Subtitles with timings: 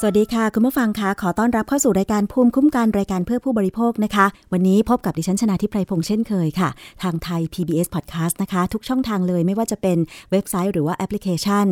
[0.00, 6.68] สวัสดีค่ะ คุณผู้ฟังคะขอต้อนรับเข้าสู่รายการภูมิคุ้มกันรายการเพื่อผู้บริโภคนะคะ วันนี้พบกับดิฉันชนะทิพไพรพงษ์เช่นเคยค่ะ
[7.02, 9.98] ทางไทย PBS Podcast นะคะ ทุกช่องทางเลยไม่ว่าจะเป็น
[10.30, 11.66] เว็บไซต์หรือว่าแอปพลิเคชัน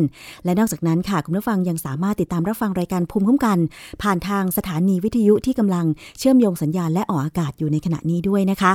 [0.45, 3.57] และนอกจากนั้นค่ะ คุณผู้ฟังยังสามารถติดตามรับฟังรายการภูมิคุ้มกัน
[4.01, 5.85] ผ่านทางสถานีวิทยุที่กำลัง
[6.19, 8.73] เชื่อมโยงสัญญาณและออกอากาศอยู่ในขณะนี้ด้วยนะคะ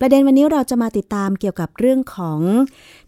[0.00, 2.40] ประเด็นวันนี้เราจะมาติดตามเกี่ยวกับเรื่องของ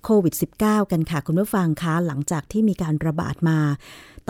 [0.04, 3.58] โควิด -19 กันค่ะ คุณผู้ฟังคะหลังจากที่มีการระบาดมา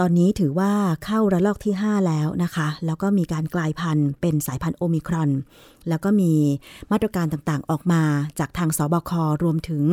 [0.01, 0.73] ตอนนี้ถือว่า
[1.05, 5.31] เข้าระลอกที่ 5 แล้วนะคะ แล้วก็มีการกลายพันธุ์เป็นสายพันธุ์โอมิครอน
[5.89, 6.33] แล้วก็มี
[6.93, 8.03] มาตรการต่างๆ ออกมา
[8.39, 9.13] จากทางสบค
[9.43, 9.85] รวมถึง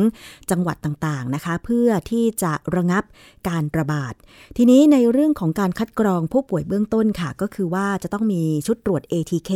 [0.50, 3.04] จังหวัดต่างๆนะคะ เพื่อที่จะระงับ
[3.48, 4.14] การระบาด
[4.56, 9.50] ทีนี้ในเรื่องของการคัดกรองผู้ป่วยเบื้องต้นค่ะ ก็คือว่าจะต้องมีชุดตรวจ ATK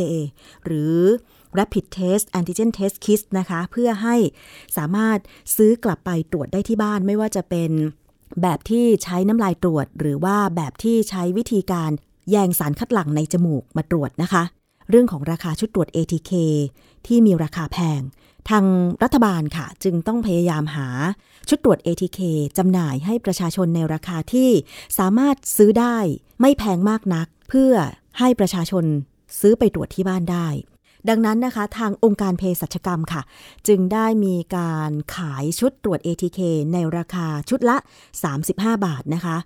[0.65, 0.95] หรือ
[1.57, 4.15] Rapid Test Antigen Test Kit นะคะ เพื่อให้
[4.77, 5.19] สามารถ
[5.55, 7.71] ซื้อกลับไปตรวจได้ที่บ้านไม่ว่าจะเป็น
[8.41, 11.91] แบบที่ใช้น้ำลายตรวจ หรือว่าแบบที่ใช้วิธีการ
[12.29, 14.43] แยงสารคัดหลั่งในจมูกมาตรวจนะคะ
[14.89, 16.31] เรื่องของราคาชุดตรวจ ATK
[17.07, 18.01] ที่มีราคาแพง
[18.49, 18.65] ทาง
[19.03, 20.87] รัฐบาลค่ะ จึงต้องพยายามหา
[21.49, 22.19] ชุดตรวจ ATK
[22.57, 24.49] จำหน่ายให้ประชาชนในราคาที่
[24.97, 25.97] สามารถซื้อได้
[26.41, 27.73] ไม่แพงมากนัก เพื่อ
[28.19, 28.85] ให้ประชาชน
[29.39, 30.47] ซื้อไปตรวจที่บ้านได้
[31.09, 33.21] ดังนั้นนะคะ ทางองค์การเภสัชกรรมค่ะ
[33.67, 36.39] จึงได้มีการขายชุดตรวจ ATK
[36.73, 37.77] ในราคาชุดละ
[38.31, 39.37] 35 บาทนะคะ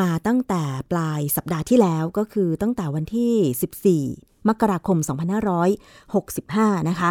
[0.00, 4.98] มาตั้งแต่ปลายสัปดาห์ที่แล้วก็คือตั้งแต่วันที่ 14 มกราคม
[5.74, 7.10] 2565 นะคะ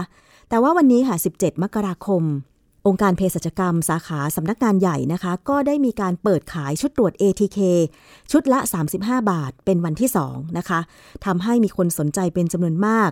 [0.49, 2.23] แต่ว่าวันนี้ค่ะ 17 มกราคม
[2.87, 7.59] องค์การเภสัชกรรมสาขาสำนักงานใหญ่นะคะ ก็ได้มีการเปิดขายชุดตรวจ ATK
[8.31, 8.59] ชุดละ
[8.95, 10.79] 35 บาทเป็นวันที่ 2 นะคะ
[11.25, 13.11] ทำให้มีคนสนใจเป็นจำนวนมาก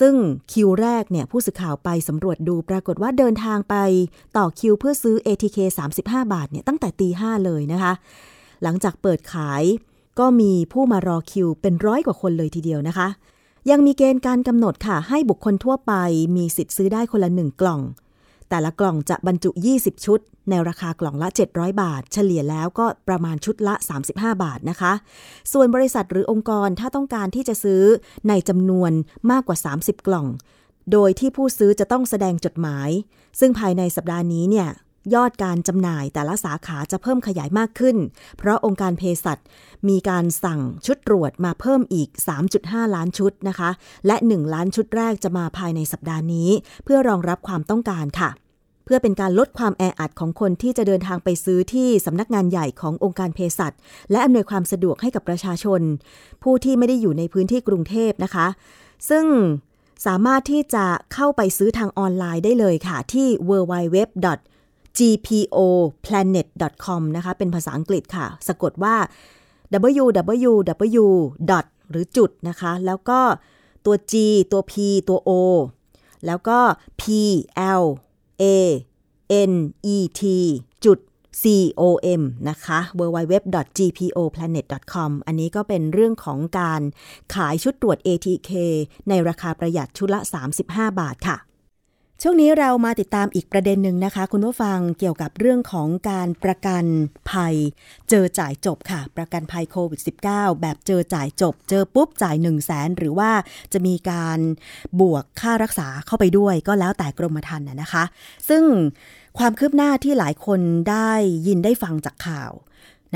[0.00, 0.14] ซึ่ง
[0.52, 3.76] คิวแรกเนี่ยผู้สื่อข่าวไปสำรวจดูปรากฏว่าเดินทางไป
[4.36, 5.58] ต่อคิวเพื่อซื้อ ATK
[5.94, 7.92] 35 บาทเนี่ยตั้งแต่ตีห้าเลยนะคะ
[8.62, 9.62] หลังจากเปิดขาย
[10.18, 13.08] ก็มีผู้มารอคิวเป็นร้อยกว่าคนเลยทีเดียวนะคะ
[13.70, 15.92] ยังมีเกณฑ์การกำหนดค่ะ ให้บุคคลทั่วไป
[16.36, 17.80] มีสิทธิ์ซื้อได้คนละหนึ่งกล่อง
[18.50, 20.20] แต่ละกล่องจะบรรจุ 20 ชุด
[20.50, 23.74] ในราคากล่องละ 700 บาท เฉลี่ยแล้วก็ประมาณชุดละ
[24.08, 24.92] 35 บาทนะคะ
[25.52, 27.82] ส่วนบริษัทหรือองค์กรถ้าต้องการที่จะซื้อ
[28.28, 28.92] ในจำนวน
[29.30, 30.26] มากกว่า 30 กล่อง
[30.92, 32.90] โดยที่ผู้ซื้อจะต้องแสดงจดหมาย
[33.40, 34.68] ซึ่งภายในสัปดาห์นี้เนี่ย
[35.14, 37.96] ยอดการจำหน่ายแต่ละสาขาจะเพิ่มขยายมากขึ้น
[38.38, 39.38] เพราะองค์การเภสัช
[39.88, 42.08] มีการสั่งชุดตรวจมาเพิ่มอีก
[42.52, 43.70] 3.5 ล้านชุดนะคะ
[44.06, 46.48] และ 1 ล้านชุดแรกจะมาภายในสัปดาห์นี้
[46.84, 48.30] เพื่อรองรับความต้องการค่ะ
[48.84, 53.72] เพื่อเป็นการลดความแออัดของคนที่จะเดินทางไปซื้อที่สำนักงานใหญ่ขององค์การเภสัช
[54.10, 55.80] และอำนวยความสะดวกให้กับประชาชน
[56.42, 58.46] ผู้ที่ไม่ได้อยู่ในพื้นที่กรุงเทพนะคะ
[59.10, 59.26] ซึ่ง
[60.06, 63.98] สามารถที่จะเข้าไปซื้อทางออนไลน์ได้เลยค่ะ ที่ www
[64.98, 68.96] gpoplanet.com นะคะ เป็นภาษาอังกฤษค่ะ สะกดว่า
[70.02, 71.04] www.
[71.90, 73.20] หรือจุดนะคะ แล้วก็
[73.84, 74.14] ตัว G
[74.52, 74.74] ตัว P
[75.08, 75.30] ตัว O
[76.26, 76.58] แล้วก็
[77.00, 77.02] P
[77.82, 77.84] L
[78.42, 78.44] A
[79.50, 79.52] N
[79.94, 80.22] E T
[80.84, 80.98] จุด
[81.42, 86.82] com นะคะ www.gpoplanet.com อันนี้ก็เป็นเรื่องของการ
[87.34, 88.50] ขายชุดตรวจ ATK
[89.08, 90.20] ในราคาประหยัดชุดละ
[90.60, 91.36] 35 บาทค่ะ
[92.22, 96.84] ช่วงนี้เรามาติดตามอีกประเด็นหนึ่งนะคะ คุณผู้ฟังเกี่ยวกับเรื่องของการประกัน
[97.30, 97.54] ภัย
[98.10, 100.00] เจอจ่ายจบค่ะ ประกันภัยโควิด
[100.30, 103.30] -19 แบบเจอจ่ายจบ เจอปุ๊บจ่าย1 0 0 0 0แสนหรือว่า
[103.72, 104.38] จะมีการ
[105.00, 108.04] บวกค่ารักษาเข้าไปด้วย ก็แล้วแต่กรมธรรม์นะคะ
[108.48, 108.64] ซึ่ง
[109.38, 110.60] ความคืบหน้าที่หลายคน
[110.90, 111.10] ได้
[111.46, 112.52] ยินได้ฟังจากข่าว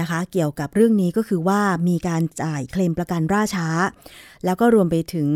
[0.01, 3.69] นะคะ เกี่ยวกับเรื่องนี้ก็คือว่ามีการจ่ายเคลมประกันร่าช้า
[4.45, 5.31] แล้วก็รวมไปถึง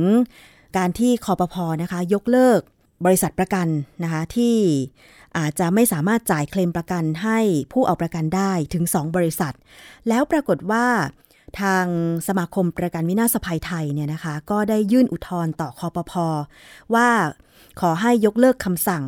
[0.76, 2.60] การที่คอปพอนะคะ ยกเลิก
[3.04, 3.68] บริษัทประกัน
[4.02, 4.56] นะคะที่
[5.38, 7.38] อาจจะไม่สามารถจ่ายเคลมประกันให้
[7.72, 9.54] ผู้เอาประกันได้ถึง 2 บริษัท
[10.08, 10.86] แล้วปรากฏว่า
[11.60, 11.86] ทาง
[12.28, 16.26] สมาคมประกันวินาศภัยไทยเนี่ยนะคะก็ได้ยื่นอุทธรณ์ต่อคอปพอ
[16.94, 17.08] ว่า
[17.80, 19.04] ขอให้ยกเลิกคำสั่ง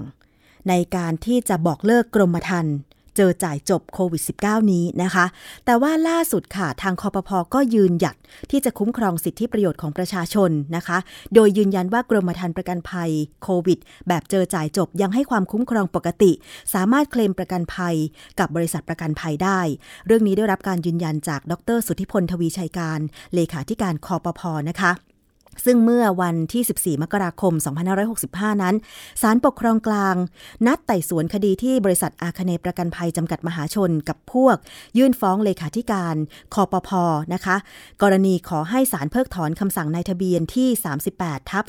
[0.69, 2.75] ในการที่จะบอกเลิกกรมธรรม์
[3.17, 5.27] เจอจ่ายจบโควิด -19 นี้นะคะ
[5.65, 8.17] แต่ว่าล่าสุดค่ะทางคอปพอก็ยืนหยัด
[8.51, 10.99] ที่จะคุ้มครองสิทธิประโยชน์ของประชาชนนะคะ
[11.35, 13.11] โดยยืนยันว่ากรมธรรม์ประกันภัย
[13.43, 13.79] โควิด
[14.09, 16.33] แบบเจอจ่ายจบยังให้ความคุ้มครองปกติ
[16.75, 17.95] สามารถเคลมประกันภัย
[18.39, 19.61] กับบริษัทประกันภัยได้
[20.07, 23.01] เรื่องนี้ได้รับการยืนยันจากดร สุทธิพลทวีชัยการ
[23.35, 24.93] เลขาธิการคอปพอนะคะ
[25.65, 26.63] ซึ่งเมื่อวันที่
[26.99, 27.53] 14 มกราคม
[28.09, 28.75] 2565 นั้น
[29.23, 30.17] ศาลปกครองกลาง
[30.67, 34.57] นัดไต่สวนคดีที่บริษัทอาคเนประกันภัยจำกัดมหาชนกับพวก
[34.99, 36.17] ยื่นฟ้องเลขาธิการ
[36.55, 36.91] คอปพ
[37.35, 37.57] นะคะ
[38.03, 40.69] กรณีขอให้ศาลเพิกถอนคำสั่งนายทะเบียนที่
[41.11, 41.65] 38 ทับ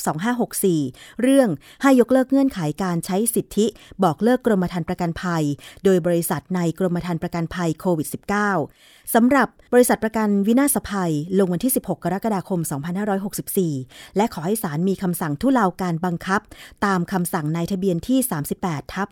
[0.58, 1.50] 2564 เรื่อง
[1.82, 3.66] ให้ยกเลิกเงื่อนไขการใช้สิทธิ
[4.04, 5.44] บอกเลิกกรมธรรม์ประกันภัย
[5.84, 8.08] โดยบริษัทในกรมธรรม์ประกันภัยโควิด
[8.62, 12.60] -19 สำหรับบริษัทประกันวินาศภัย ลงวันที่ 16 กรกฎาคม
[13.22, 13.77] 2564
[14.18, 16.42] และขอให้ศาลมีคำสั่งทุเลาการบังคับ
[16.86, 18.20] ตามคำสั่งนายทะเบียนที่
[18.58, 19.08] 38ทับ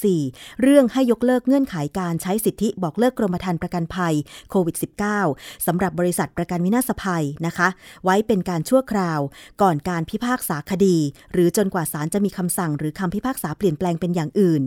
[0.00, 4.14] 2564 เรื่องให้ยกเลิกเงื่อนไขการใช้สิทธิบอกเลิกกรมธรรม์ประกันภัย
[4.50, 4.76] โควิด
[5.20, 7.68] -19 สำหรับบริษัทประกันวินาศภัยนะคะ
[8.04, 9.20] ไว้เป็นการชั่วคราว
[9.62, 10.96] ก่อนการพิพากษาคดี
[11.32, 14.62] หรือจนกว่าศาลจะมีคำสั่งหรือคำพิพากษาเปลี่ยนแปลงเป็นอย่างอื่น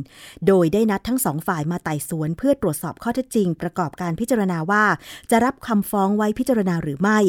[0.48, 4.84] โดยได้นัดทั้งสองฝ่ายมาไต่สวนเพื่อตรวจสอบข้อเท็จจริง ประกอบการพิจารณาว่า
[5.32, 7.20] จะรับคำฟ้องไว้พิจารณาหรือไม่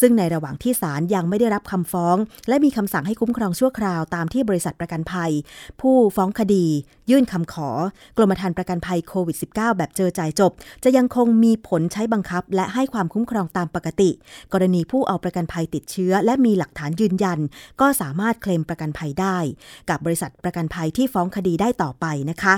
[0.00, 2.16] ซึ่งในระหว่างที่ศาลยังไม่ได้ได้รับคำฟ้อง
[2.48, 5.32] และมีคำสั่งให้คุ้มครองชั่วคราวตามที่บริษัทประกันภัย
[5.80, 6.66] ผู้ฟ้องคดี
[7.10, 7.70] ยื่นคำขอ
[8.16, 10.52] กรมธรรม์ประกันภัยโควิด -19 แบบเจอจ่ายจบ
[10.84, 14.10] จะยังคงมีผลใช้บังคับ และให้ความคุ้มครองตามปกติ
[14.52, 17.38] กรณีผู้เอาประกันภัยติดเชื้อ และมีหลักฐานยืนยัน
[17.80, 19.38] ก็สามารถเคลมประกันภัยได้
[19.90, 22.54] กับบริษัทประกันภัยที่ฟ้องคดีได้ต่อไปนะคะ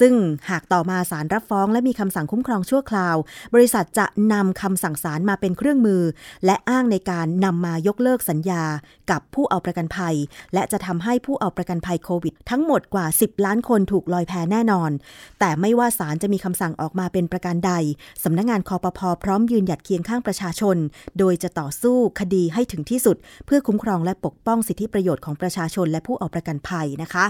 [0.00, 0.12] ซึ่ง
[0.50, 3.16] หากต่อมาศาลรับฟ้อง และมีคำสั่งคุ้มครองชั่วคราว
[3.54, 6.02] บริษัทจะนำคำสั่งศาลมาเป็นเครื่องมือ
[6.44, 8.62] และอ้างในการนำมายกเลิกสัญญา
[9.10, 10.14] กับผู้เอาประกันภัย
[10.54, 14.90] และจะทำให้ผู้เอาประกันภัยโควิด ทั้งหมดกว่า 10 ล้านคนถูกลอยแพแน่นอน
[15.40, 17.72] แต่ไม่ว่าศาลจะมีคำสั่งออกมาเป็นประการใด
[18.24, 20.76] สำนักงงานคอปพอพร้อมยืนหยัดเคียงข้างประชาชน
[21.18, 23.16] โดยจะต่อสู้คดีให้ถึงที่สุด
[23.46, 27.26] เพื่อคุ้มครองและปกป้องสิทธิประโยชน์ของประชาชน และผู้เอาประกันภัยนะคะ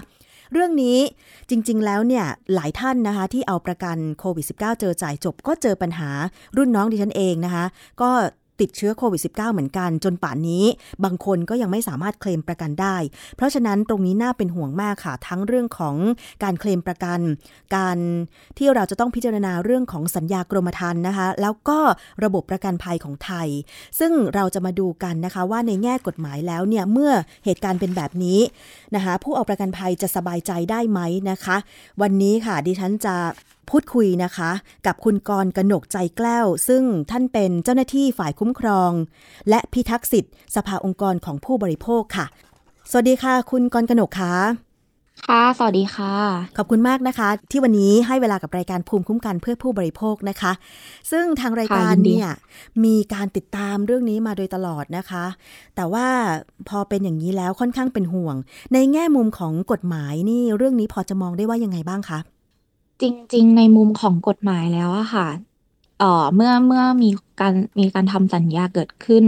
[0.53, 0.99] เรื่องนี้
[1.51, 6.11] จริง ๆ แล้วเนี่ยหลายท่านนะคะที่เอาประกันโควิด -19 เจอจ่ายจบก็เจอปัญหา
[6.57, 7.65] รุ่นน้องดิฉันเองนะคะ
[8.01, 8.11] ก็
[8.61, 10.65] ติดเชื้อโควิด -19 เหมือนกัน จนป่านนี้
[11.05, 12.97] บางคนก็ยังไม่สามารถเคลมประกันได้
[13.37, 15.97] เพราะฉะนั้นตรงนี้น่าเป็นห่วงมากค่ะ ทั้งเรื่องของ
[16.43, 17.21] การเคลมประกัน
[17.77, 17.99] การ
[18.59, 21.79] ที่เราจะต้องพิจารณาเรื่องของสัญญากรมธรรม์นะคะ แล้วก็
[22.25, 23.49] ระบบประกันภัยของไทย
[23.99, 27.13] ซึ่งเราจะมาดูกันนะคะว่าในแง่กฎหมายแล้วเนี่ยเมื่อ
[27.45, 28.41] เหตุการณ์เป็นแบบนี้
[28.95, 31.01] นะคะผู้เอาประกันภัยจะสบายใจได้ไหม
[31.31, 31.57] นะคะ
[32.03, 33.17] วันนี้ค่ะดิฉันจะ
[33.71, 34.51] พูดคุยนะคะ
[34.87, 38.93] กับคุณกรกนกใจแกล้ว ซึ่งท่านเป็นเจ้าหน้าที่ฝ่ายคุ้มครอง
[39.49, 42.27] และพิทักษ์สิทธิ์สภาองค์กรของผู้บริโภคค่ะ
[42.91, 44.35] สวัสดีค่ะ คุณกรกนกค่ะ
[45.29, 46.15] ค่ะ สวัสดีค่ะ
[46.57, 50.53] ขอบคุณมากนะคะ ที่วันนี้ให้เวลากับรายการภูมิคุ้มกันเพื่อผู้บริโภคนะคะ
[51.11, 52.29] ซึ่งทางรายการเนี่ย
[52.85, 55.25] มีการติดตามเรื่องนี้มาโดยตลอดนะคะ
[55.77, 56.07] แต่ว่า
[56.69, 58.37] พอเป็นอย่างนี้แล้วค่อนข้างเป็นห่วง
[58.73, 62.19] ในแง่มุมของกฎหมายนี่เรื่องนี้พอจะมองได้ว่ายังไงบ้างคะ
[63.01, 63.05] จ
[63.35, 65.29] ริง ๆ ในมุมของกฎหมายแล้วอะค่ะ
[65.99, 67.11] เอ่อ เมื่อเมื่อมี
[67.41, 69.25] การมีการทำสัญญาเกิดขึ้น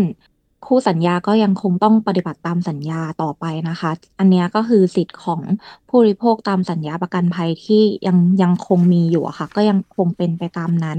[0.67, 5.41] คู่สัญญาก็ยังคงต้องปฏิบัติตามสัญญาต่อไปนะคะ อันนี้ก็คือสิทธิ์ของ
[5.89, 10.99] ผู้บริโภคตามสัญญาประกันภัยที่ยังยังคงมีอยู่อะค่ะ ก็ยังคงเป็นไปตามนั้น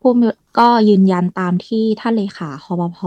[0.00, 0.10] ผู้
[0.58, 2.98] ก็ยืนยันตามที่ท่านเลขาคอปพ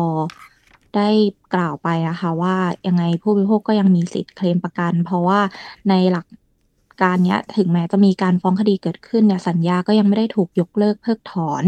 [0.96, 1.10] ได้
[1.54, 2.56] กล่าวไปนะคะว่า
[2.88, 5.40] ยังไงผู้บริโภคก็ยังมีสิทธิ์เคลมประกัน เพราะว่า
[5.90, 6.26] ในหลัก
[7.02, 11.64] การเนี้ยถึงแม้จะมีการฟ้องคดีเกิดขึ้นเนี่ยสัญญาก็ยังไม่ได้ถูกยกเลิกเพิกถอน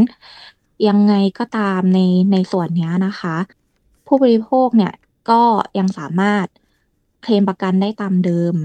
[0.87, 1.99] ยังไงก็ตามใน
[2.31, 3.35] ในส่วนนี้นะคะ
[4.07, 4.93] ผู้บริโภคเนี่ย
[5.29, 5.41] ก็
[5.79, 6.45] ยังสามารถ
[7.23, 8.55] เคลมประกันได้ตามเดิม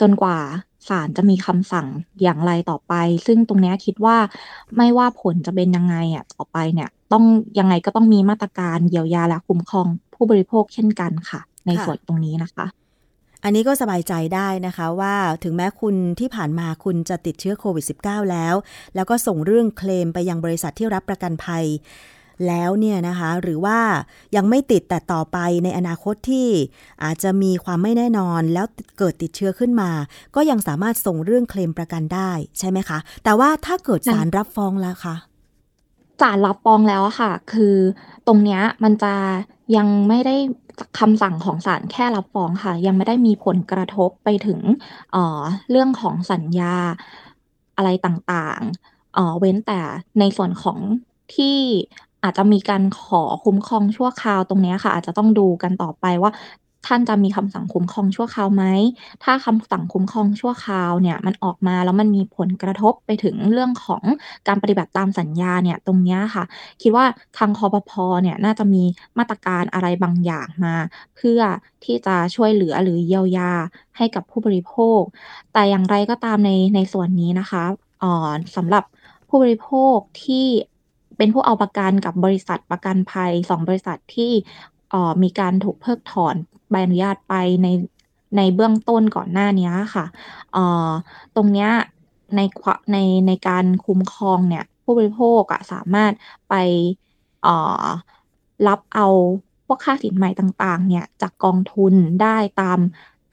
[0.00, 0.38] จนกว่า
[0.88, 1.88] ศาลจะมีคำสั่ง
[2.22, 2.94] อย่างไรต่อไป
[3.26, 4.16] ซึ่งตรงนี้คิดว่า
[4.76, 7.24] ไม่ว่าผลจะเป็นยังไงอะต่อไปเนี่ย ต้อง
[7.58, 12.66] ยังไงก็ต้องมีมาตรการเยียวยาและคุ้มครองผู้บริโภคเช่นกันค่ะ ในส่วนตรงนี้นะคะ
[13.44, 18.54] อันนี้ก็สบายใจได้นะคะว่าถึงแม้คุณที่ผ่านมาคุณจะติดเชื้อโควิด -19 แล้ว
[18.94, 21.64] แล้วก็ส่งเรื่องเคลมไปยังบริษัทที่รับประกันภัย
[22.46, 23.78] แล้วเนี่ยนะคะ หรือว่า
[24.36, 26.48] ยังไม่ติดแต่ต่อไปในอนาคตที่
[27.04, 28.66] อาจจะมีความไม่แน่นอน แล้ว
[28.98, 29.90] เกิดติดเชื้อขึ้นมา
[30.34, 35.16] ก็ยังสามารถส่งเรื่องเคลมประกันได้ใช่ไหมคะ แต่ว่าถ้าเกิดศาลรับฟ้องแล้วคะ
[36.20, 37.76] ศาลรับฟ้องแล้วค่ะ คือ
[38.26, 39.14] ตรงเนี้ยมันจะ
[39.76, 40.36] ยังไม่ได้
[40.98, 44.60] คำสั่งของศาลแค่รับฟ้องค่ะ ยังไม่ได้มีผลกระทบไปถึง
[45.12, 46.76] เออเรื่องของสัญญา
[47.76, 49.80] อะไรต่างๆเออเว้นแต่
[50.20, 50.78] ในส่วนของ
[51.34, 51.58] ที่
[52.22, 56.30] อาจจะมีการขอคุ้มครองชั่วคราวตรงนี้ค่ะ อาจจะต้องดูกันต่อไปว่า
[56.86, 58.64] ท่านจะมีคำสั่งคุ้มครองชั่วคราวไหม
[59.24, 64.02] ถ้าคำสั่งคุ้มครองชั่วคราวเนี่ยมันออกมาแล้วมันมีผลกระทบไปถึงเรื่องของ
[64.48, 66.44] การปฏิบัติตามสัญญาเนี่ยตรงนี้ค่ะ
[66.82, 67.04] คิดว่า
[67.38, 68.82] ทางคอปพอเนี่ยน่าจะมี
[69.18, 70.76] มาตรการอะไรบางอย่างมา
[71.16, 71.40] เพื่อ
[71.84, 73.52] ที่จะช่วยเหลือหรือเยียวยา
[73.96, 75.00] ให้กับผู้บริโภค
[75.52, 77.64] แต่อย่างไรก็ตามในในส่วนนี้นะคะ
[78.02, 78.84] อ่อสำหรับ
[79.28, 80.46] ผู้บริโภคที่
[81.18, 84.32] เป็นผู้เอาประกันกับบริษัทประกันภัยสองบริษัทที่
[85.22, 86.36] มีการถูกเพิกถอน
[86.70, 87.66] ใบอนุญาตไปใน
[88.36, 90.04] ในเบื้องต้นก่อนหน้านี้ค่ะ
[90.54, 90.58] ออ
[91.34, 91.68] ตรงเนี้ย
[92.36, 92.40] ใน
[92.92, 92.96] ใน
[93.26, 96.12] ในการคุ้มครองเนี่ยผู้บริโภคอะสามารถ
[96.48, 96.52] ไป
[97.44, 97.88] ออ
[98.66, 99.06] รับเอา
[99.66, 102.80] พวกค่าสินใหม่ต่างๆเนี่ยจากกองทุนได้ตาม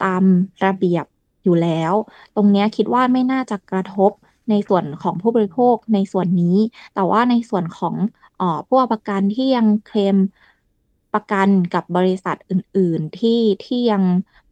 [0.03, 0.23] ตาม
[0.65, 1.05] ระเบียบ
[1.43, 1.93] อยู่แล้ว
[2.35, 4.11] ตรงนี้คิดว่าไม่น่าจะกระทบ
[4.49, 6.57] ในส่วนของผู้บริโภคในส่วนนี้
[6.93, 7.95] แต่ว่าในส่วนของ
[8.39, 10.17] ออผู้ประกันที่ยังเคลม
[11.13, 14.03] ประกันกับบริษัทอื่น ๆ ที่ที่ยัง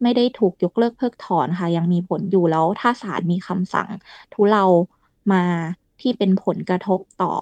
[0.02, 3.88] ไม่ได้ถูกยกเลิกเพิกถอนค่ะ ยังมีผลอยู่แล้ว ถ้าศาลมีคำสั่ง
[4.32, 4.64] ทุเลา
[5.32, 5.44] มา
[6.00, 7.34] ที่เป็นผลกระทบต่อ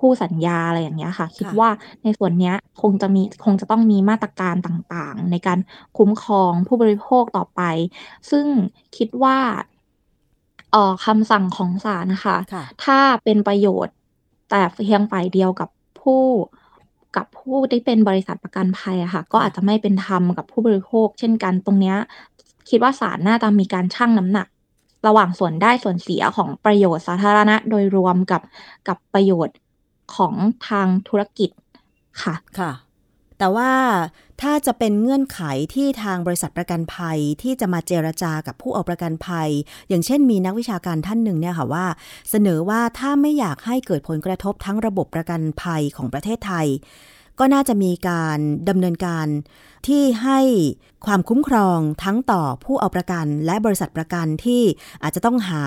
[0.00, 1.70] ผู้สัญญาอะไรอย่างเงี้ยค่ะ คิดว่า
[2.02, 5.58] ในส่วนเนี้ยคงจะมีคงจะต้องมีมาตรการต่างๆ ในการ
[5.98, 7.60] คุ้มครองผู้บริโภคต่อไป
[8.30, 8.46] ซึ่ง
[8.96, 9.38] คิดว่า
[10.70, 12.36] เอ่อคำสั่งของศาลนะคะ
[12.84, 13.94] ถ้าเป็นประโยชน์
[14.50, 15.68] แต่เพียงฝ่ายเดียวกับ
[16.00, 16.22] ผู้
[17.16, 21.96] กับผู้ที่เป็นบริษัทประกันภัยอะค่ะ ก็อาจจะไม่เป็นธรรมกับผู้บริโภค เช่นกันตรงเนี้ย
[22.68, 24.46] คิดว่าศาลน่าจะมีการชั่งน้ำหนัก
[25.06, 28.42] ระหว่างส่วนได้ส่วนเสียของประโยชน์สาธารณะ โดยรวมกับ
[28.88, 29.56] กับประโยชน์
[30.16, 30.34] ของ
[30.68, 31.50] ทางธุรกิจ
[32.22, 32.70] ค่ะค่ะ
[33.38, 33.72] แต่ว่า
[34.42, 35.40] ถ้าจะเป็นเงื่อนไข
[35.74, 39.50] ที่ทางบริษัทประกันภัยที่จะมาเจรจากับผู้เอาประกันภัย
[39.88, 41.86] อย่างเช่นมีนักวิชาการท่านหนึ่งเนี่ยค่ะว่า
[42.30, 46.66] เสนอว่าถ้าไม่อยากให้เกิดผลกระทบทั้งระบบประกันภัยของประเทศไทย
[47.38, 48.38] ก็น่าจะมีการ
[48.68, 49.26] ดำเนินการ
[49.86, 50.40] ที่ให้
[51.06, 54.62] ความคุ้มครองทั้งต่อผู้เอาประกัน และบริษัทประกันที่
[55.02, 55.64] อาจจะต้องหา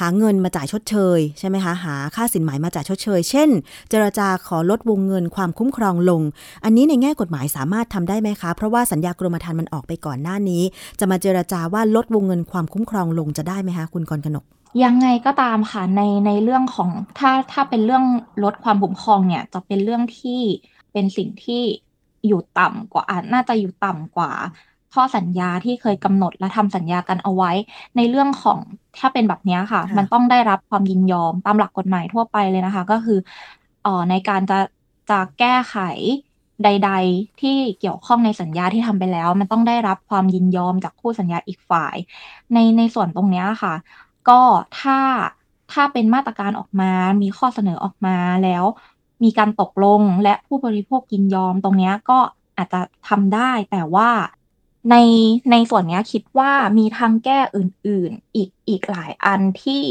[0.00, 3.48] หาเงินมาจ่ายชดเชยใช่ไหมคะหาค่าสินไหมมาจ่ายชดเชย เช่น
[3.90, 6.22] เจรจาขอลดวงเงินความคุ้มครองลง
[6.64, 10.62] อันนี้ในแง่กฎหมายสามารถทำได้ไหมคะ เพราะว่าสัญญากรมธรรม์มันออกไปก่อนหน้านี้
[10.98, 14.44] จะมาเจรจาว่าลดวงเงินความคุ้มครองลงจะได้ไหมคะคุณกรกนก
[14.84, 18.04] ยังไงก็ตามค่ะในในเรื่องของถ้าถ้าเป็นเรื่อง
[18.44, 20.40] ลดความคุ้มครองเนี่ยจะเป็นเรื่องที่
[20.92, 21.62] เป็นสิ่งที่
[22.26, 24.32] อยู่ต่ำกว่าน่าจะอยู่ต่ำกว่า
[24.94, 27.50] ข้อสัญญาที่เคยกำหนดและทำสัญญากันเอาไว้
[27.96, 28.58] ในเรื่องของ
[28.98, 33.18] ถ้าเป็นแบบนี้ค่ะ มันต้องได้รับความยินยอมตามหลักกฎหมายทั่วไปเลยนะคะ ก็คือ
[33.82, 34.58] เอ่อในการจะ
[35.10, 35.76] จะแก้ไข
[36.62, 41.96] ใด ๆ ที่เกี่ยวข้องในสัญญาที่ทำไปแล้ว มันต้องได้รับความยินยอมจากคู่สัญญาอีกฝ่าย
[42.52, 43.74] ในในส่วนตรงนี้ค่ะ
[44.28, 44.40] ก็
[44.80, 44.98] ถ้า
[45.72, 48.64] ถ้าเป็นมาตรการออกมา มีข้อเสนอออกมาแล้ว
[49.24, 52.18] มีการตกลงและผู้บริโภคยินยอมตรงนี้ก็
[52.56, 54.08] อาจจะทำได้แต่ว่า
[54.90, 54.94] ใน
[55.50, 59.82] ในส่วนนี้คิดว่ามีทางแก้อื่น ๆ อีกอีกหลายอันที่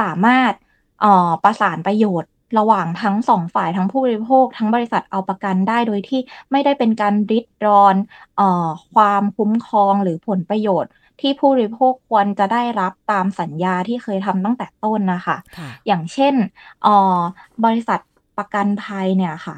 [0.00, 0.52] สามารถ
[1.00, 6.20] เอ่อประสานประโยชน์ระหว่างทั้งสองฝ่ายทั้งผู้บริโภค ทั้งบริษัทเอาประกันได้โดยที่
[6.50, 7.96] ไม่ได้เป็นการริดรอน
[8.36, 15.36] เอ่อความคุ้มครองหรือผลประโยชน์ ที่ผู้บริโภคควรจะได้รับตามสัญญาที่เคยทำตั้งแต่ต้นนะคะ
[15.86, 16.34] อย่างเช่น
[16.82, 17.18] เอ่อ
[17.64, 17.98] บริษัท
[18.36, 19.56] ประกันภัยเนี่ยค่ะ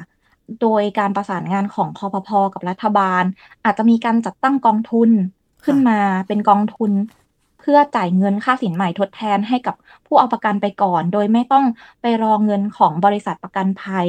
[0.61, 3.23] โดยการประสานงานของคอพพกับรัฐบาล
[3.63, 5.09] อาจจะมีการจัดตั้งกองทุน
[5.65, 6.91] ขึ้นมาเป็นกองทุน
[7.59, 11.65] เพื่อจ่ายเงินค่าสินใหม่ทดแทนให้กับผู้เอาประกันไปก่อน โดยไม่ต้อง
[12.01, 14.07] ไปรอเงินของบริษัทประกันภัย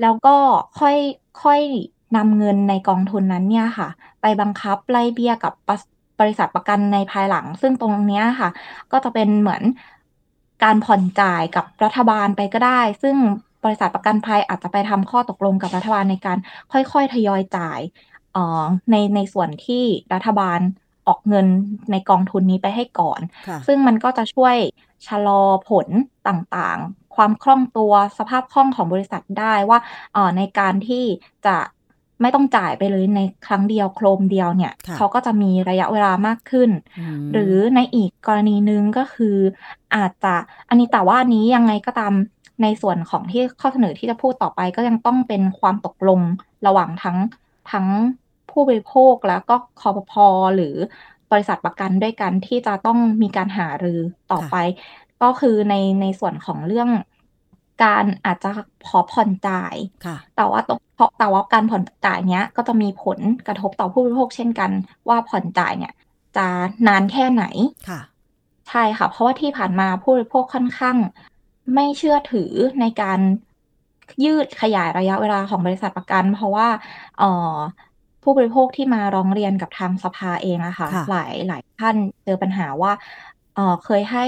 [0.00, 0.36] แล้วก็
[0.80, 0.96] ค่อย
[1.42, 1.60] ค่อย
[2.16, 3.88] นำเงินในกองทุนนั้นเนี่ยค่ะ
[4.20, 5.52] ไปบังคับไล่เบี้ยกับ
[6.20, 8.50] บริษัทประกันในภายหลัง ซึ่งตรงนี้ค่ะ
[8.92, 9.62] ก็จะเป็นเหมือน
[10.62, 13.16] การผ่อนจ่ายกับรัฐบาลไปก็ได้ ซึ่ง
[13.64, 16.38] บริษัทประกันภัยอาจจะไปทำข้อตกลงกับรัฐบาลในการ
[16.72, 17.80] ค่อยๆ ทยอยจ่าย
[18.90, 20.60] ในในส่วนที่รัฐบาล
[21.08, 21.46] ออกเงิน
[21.92, 23.20] ในกองทุนนี้ไปให้ก่อน
[23.66, 24.56] ซึ่งมันก็จะช่วย
[25.08, 25.86] ชะลอผล
[26.28, 29.78] ต่างๆ ความคล่องตัวสภาพคล่องของบริษัทได้ว่า
[30.36, 31.04] ในการที่
[31.46, 31.56] จะ
[32.22, 36.70] ไม่ต้องจ่ายไปเลยในครั้งเดียวโครมเดียวเนี่ย เขาก็จะมีระยะเวลามากขึ้น
[37.32, 39.36] หรือในอีกกรณีนึงก็คือ
[39.94, 40.34] อาจจะ
[40.68, 42.12] อันนี้แต่ว่าอันนี้ยังไงก็ตาม
[42.62, 46.20] ในส่วนของที่ข้อเสนอที่จะพูดต่อไปก็ยังต้องเป็นความตกลง
[46.66, 47.18] ระหว่างทั้ง
[47.72, 47.86] ทั้ง
[48.50, 50.74] ผู้บริโภคแล้วก็คอปพอหรือ
[51.32, 54.00] บริษัทประกันด้วยกันที่จะต้องมีการหารือ
[54.32, 54.56] ต่อไป
[55.22, 56.90] ก็คือในในส่วนของเรื่อง
[57.84, 58.50] การอาจจะ
[58.86, 59.74] พอผ่อนจ่าย
[60.36, 64.70] แต่ว่าตเพราะแต่ว่าการผ่อนจ่ายเนี้ยก็จะมีผลกระทบต่อผู้บริโภคเช่นกัน
[65.08, 65.92] ว่าผ่อนจ่ายเนี่ย
[66.36, 66.46] จะ
[66.86, 67.44] นานแค่ไหน
[67.88, 68.00] ค่ะ
[68.68, 70.96] ใช่ค่ะ เพราะว่าที่ผ่านมาผู้บริโภคค่อนข้าง
[71.74, 73.20] ไม่เชื่อถือในการ
[74.24, 76.68] ยืดขยายระยะเวลาของบริษัทประกัน เพราะว่า
[77.18, 77.56] เอ่อ
[78.22, 82.92] ผู้บริโภคที่มาร้องเรียนกับทางสภาเองอะค่ะ หลายหลายท่านเจอปัญหาว่า
[83.54, 84.26] เอ่อเคยให้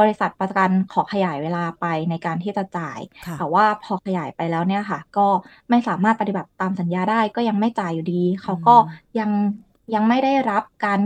[0.00, 3.00] บริษัทประกันขอขยายเวลาไปในการที่จะจ่าย
[3.38, 5.26] แต่ว่าพอขยายไปแล้วเนี่ยค่ะ ก็
[5.70, 8.76] ไม่สามารถปฏิบัติตามสัญญาได้ก็ยังไม่จ่ายอยู่ดี เขาก็
[9.18, 9.30] ยัง
[9.94, 11.00] ยังไม่ได้รับการ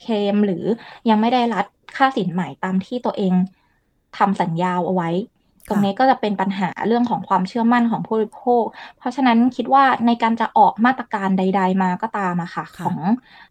[0.00, 0.64] เคลมหรือ
[1.10, 1.64] ยังไม่ได้รับ
[1.96, 3.34] ค่าสินใหม่ตามที่ตัวเอง
[4.18, 5.10] ทำสัญญาเอาไว้
[5.68, 8.64] ตรงนี้ก็จะเป็นปัญหาเรื่องของความเชื่อมั่นของผู้บริโภค
[8.98, 12.98] เพราะฉะนั้นคิดว่าในการจะออกมาตรการใด ๆ มาก็ตามอะค่ะ ของ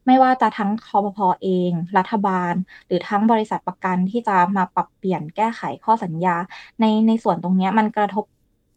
[0.06, 2.54] ไม่ว่าจะทั้งคอปพอเอง รัฐบาล
[2.88, 6.36] หรือทั้งบริษัทประกันที่จะมาปรับเปลี่ยนแก้ไขข้อสัญญา
[6.82, 8.26] ในในส่วนตรงนี้มันกระทบ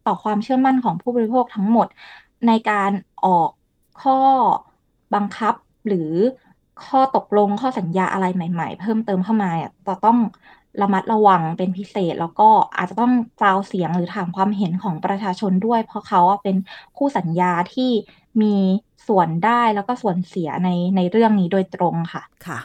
[0.07, 1.87] ต่อความเชื่อมั่นของผู้บริโภคทั้งหมด
[2.47, 2.91] ในการ
[3.25, 3.51] ออก
[4.03, 4.21] ข้อ
[5.15, 5.55] บังคับ
[5.87, 6.13] หรือ
[6.87, 9.51] ข้อตกลงข้อสัญญาอะไรใหม่ ๆ เพิ่มเติมเข้ามา
[9.87, 10.19] จะต้อง
[10.83, 16.57] ระมัดระวังเป็นพิเศษ แล้วก็อาจจะต้องกล่าวเสียงหรือถามความเห็นของประชาชนด้วย เพราะเขาเป็น
[16.97, 17.91] คู่สัญญาที่
[18.43, 18.57] มี
[19.09, 22.59] ส่วนได้แล้วก็ส่วนเสียในในเรื่องนี้โดยตรงค่ะค่ะ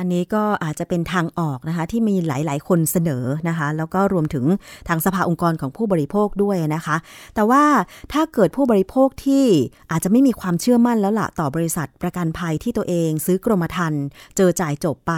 [0.00, 4.44] อันนี้ก็อาจจะเป็นทางออกนะคะที่มีหลาย ๆ คนเสนอนะคะ แล้วก็รวมถึง
[4.88, 6.96] ทางสภาองค์กรของผู้บริโภคด้วยนะคะ
[7.34, 7.64] แต่ว่า
[8.12, 9.44] ถ้าเกิดผู้บริโภคที่
[9.90, 14.02] อาจจะไม่มีความเชื่อมั่นแล้วละต่อบริษัทประกันภัยที่ตัวเอง ซื้อกรมธรรม์
[14.36, 15.12] เจอจ่ายจบไป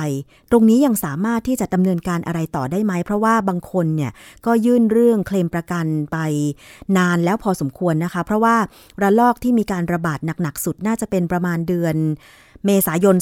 [0.51, 4.13] ตรงนี้ยังสามารถที่จะดำเนินการอะไรต่อได้ไหม เพราะว่าบางคนเนี่ย
[4.47, 6.19] ก็ยื่นเรื่องเคลมประกันไป
[6.97, 8.57] นานแล้วพอสมควรนะคะ เพราะว่า
[9.03, 11.97] ระลอกที่มีการระบาดหนัก ๆ สุดน่าจะเป็นประมาณเดือน
[12.67, 13.17] เมษายน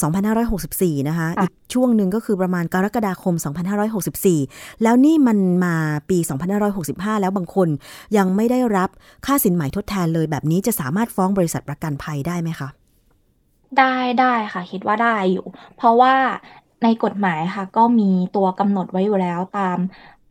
[0.51, 3.35] 2564 นะคะ อีกช่วงหนึ่งก็คือประมาณกรกฎาคม
[4.09, 5.75] 2564 แล้วนี่มันมา
[6.11, 6.19] ปี
[6.71, 7.69] 2565 แล้วบางคน
[8.17, 8.91] ยังไม่ได้รับ
[9.27, 12.69] ค่าสินใหม่ทดแทนเลยแบบนี้จะสามารถฟ้องบริษัทประกันภัยได้ไหมคะ
[13.79, 16.15] ได้ได้ค่ะคิดว่าได้อยู่ เพราะว่า
[16.83, 19.79] ในกฎหมายค่ะ ก็มีตัวกำหนดไว้อยู่แล้วตาม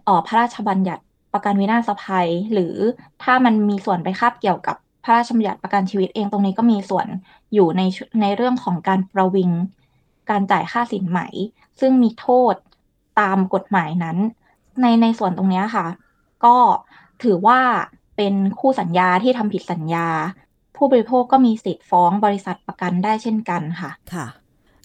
[0.07, 2.75] ออพระราชบัญญัติประกันวินาศภัย หรือ
[3.23, 7.07] ถ้ามันมีส่วนไปคาบเกี่ยวกับ พระราชบัญญัติประกันชีวิตเองตรงนี้ก็มีส่วน
[7.53, 7.81] อยู่ใน
[8.21, 9.51] ในเรื่องของการประวิง
[10.29, 11.19] การจ่ายค่าสินไหม
[11.79, 12.53] ซึ่งมีโทษ
[13.19, 14.17] ตามกฎหมายนั้น
[14.81, 15.87] ในในส่วนตรงนี้ค่ะ
[16.45, 16.55] ก็
[17.23, 17.59] ถือว่า
[18.17, 20.07] เป็นคู่สัญญาที่ทำผิดสัญญา
[20.75, 24.25] ผู้บริโภคก็มีสิทธิ์ฟ้องบริษัทประกันได้เช่นกันค่ะค่ะ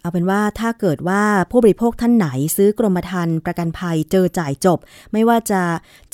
[0.04, 4.78] เอาเป็นว่าถ้าเกิดว่าผู้บริโภคท่านไหนซื้อกรมธรรม์ประกันภัยเจอจ่ายจบ
[5.12, 5.62] ไม่ว่าจะ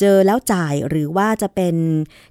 [0.01, 1.75] เจอแล้วจ่ายหรือว่าจะเป็น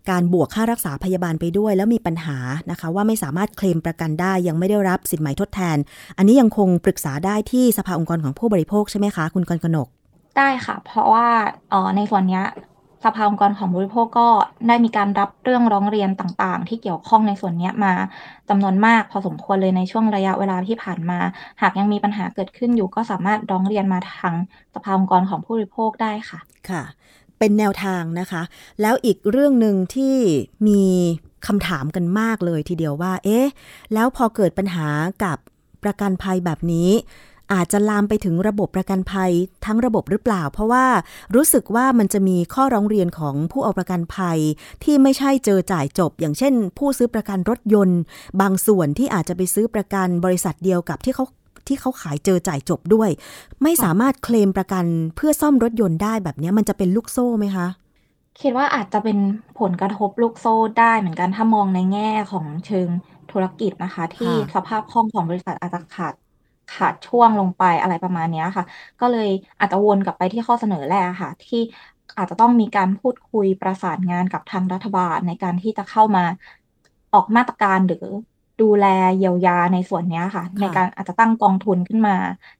[0.10, 2.38] การบวกค่ารักษาพยาบาลไปด้วย แล้วมีปัญหา
[2.72, 5.78] นะคะ ว่าไม่สามารถเคลมประกันได้ยังไม่ได้รับสินไหมทดแทน
[6.18, 9.88] อันนี้ยังคงปรึกษาได้ที่สภาองค์กรของผู้บริโภคใช่ไหมคะ คุณกรกนก
[10.38, 11.28] ได้ค่ะ เพราะว่า
[11.72, 12.42] ออในส่วนนี้
[13.04, 14.28] สภาองค์กรของบริโภคก็
[14.68, 17.94] ได้มีการรับเรื่องร้องเรียนต่างๆ ที่เกี่ยวข้องในส่วนนี้มา
[18.50, 21.20] จำนวนมากพอสมควรเลยในช่วงระยะเวลาที่ผ่านมา
[21.62, 24.34] หากยังมีปัญหาเกิดขึ้นอยู่ก็สามารถร้องเรียนมาทาง
[24.74, 26.84] สภาองค์กรของผู้บริโภคได้ค่ะค่ะ
[27.40, 28.42] เป็นแนวทางนะคะ
[28.82, 30.16] แล้วอีกเรื่องหนึ่งที่
[30.68, 30.84] มี
[31.48, 33.48] คำถามกันมากเลยทีเดียวว่า เอ๊ะ
[33.94, 34.88] แล้วพอเกิดปัญหา
[35.24, 35.38] กับ
[35.84, 36.90] ประกันภัยแบบนี้
[37.54, 39.32] อาจจะลามไปถึงระบบประกันภัย
[39.66, 40.86] ทั้งระบบหรือเปล่า เพราะว่า
[41.36, 44.40] รู้สึกว่ามันจะมีข้อร้องเรียนของผู้เอาประกันภัย
[44.84, 48.00] ที่ไม่ใช่เจอจ่ายจบ อย่างเช่น ผู้ซื้อประกันรถยนต์
[48.42, 51.26] บางส่วนที่อาจจะไปซื้อประกันบริษัทเดียวกับที่เขา
[51.68, 53.10] ที่เขาขายเจอจ่ายจบด้วย
[53.64, 54.86] ไม่สามารถเคลมประกัน
[55.16, 57.68] เพื่อซ่อมรถยนต์ได้แบบนี้มันจะเป็นลูกโซ่ไหมคะ
[58.42, 59.18] คิดว่าอาจจะเป็น
[59.60, 62.88] ผลกระทบลูกโซ่ได้เหมือนกันถ้ามองในแง่ของเชิง
[63.32, 66.14] ธุรกิจนะคะ ที่สภาพคล่องของบริษัทอาจจะขาด
[66.72, 68.66] ขาดช่วงลงไปอะไรประมาณนี้ค่ะ
[69.00, 69.28] ก็เลย
[69.60, 71.58] อาจจะวนกลับไปที่ข้อเสนอแรกค่ะ ที่
[72.18, 76.22] อาจจะต้องมีการพูดคุยประสานงานกับทางรัฐบาลในการที่จะเข้ามา
[77.14, 78.06] ออกมาตรการหรือ
[78.62, 78.86] ดูแล
[79.18, 82.16] เยียวยาในส่วนนี้ค่ะ ในการอาจจะตั้งกองทุนขึ้นมา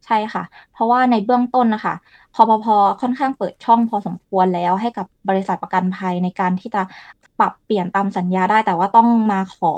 [0.06, 1.96] ใช่ค่ะ เพราะว่าในเบื้องต้นนะคะ
[2.34, 6.80] พอพอค่อนข้างเปิดช่องพอสมควรแล้วให้กับบริษัทประกันภัยในการที่จะ
[7.38, 9.74] ปรับเปลี่ยนตามสัญญาได้ แต่ว่าต้องมาขอ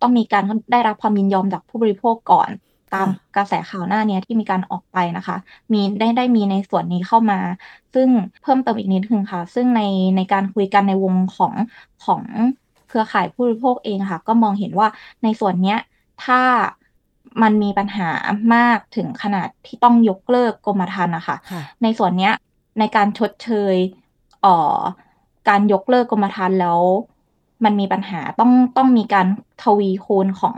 [0.00, 2.50] ต้องมีการได้รับความยินยอมจากผู้บริโภคก่อน
[2.92, 5.36] ตามกระแสข่าวหน้านี้ที่มีการออกไปนะคะ
[5.72, 7.36] มีได้ได้มีในส่วนนี้เข้ามา
[7.94, 8.08] ซึ่ง
[8.40, 9.80] เพิ่มเติมอีกนิดนึงค่ะ ซึ่งใน
[10.16, 11.54] ในการคุยกันในวงของ
[12.00, 12.22] ของ
[12.86, 14.88] เครือข่ายผู้บริโภคเองค่ะ ก็มองเห็นว่า
[15.22, 15.76] ในส่วนเนี้ย
[16.18, 16.36] ถ้า
[17.42, 18.08] มันมีปัญหา
[18.54, 21.36] มากถึงขนาดที่ต้องยกเลิกกรมธรรม์นะคะ
[21.82, 22.32] ในส่วนเนี้ย
[22.78, 23.76] ในการชดเชย
[24.40, 24.78] เอ่อ
[25.48, 26.82] การยกเลิกกรมธรรม์แล้ว
[27.64, 29.26] มันมีปัญหาต้องต้องมีการ
[29.58, 30.56] ทวีคูณของ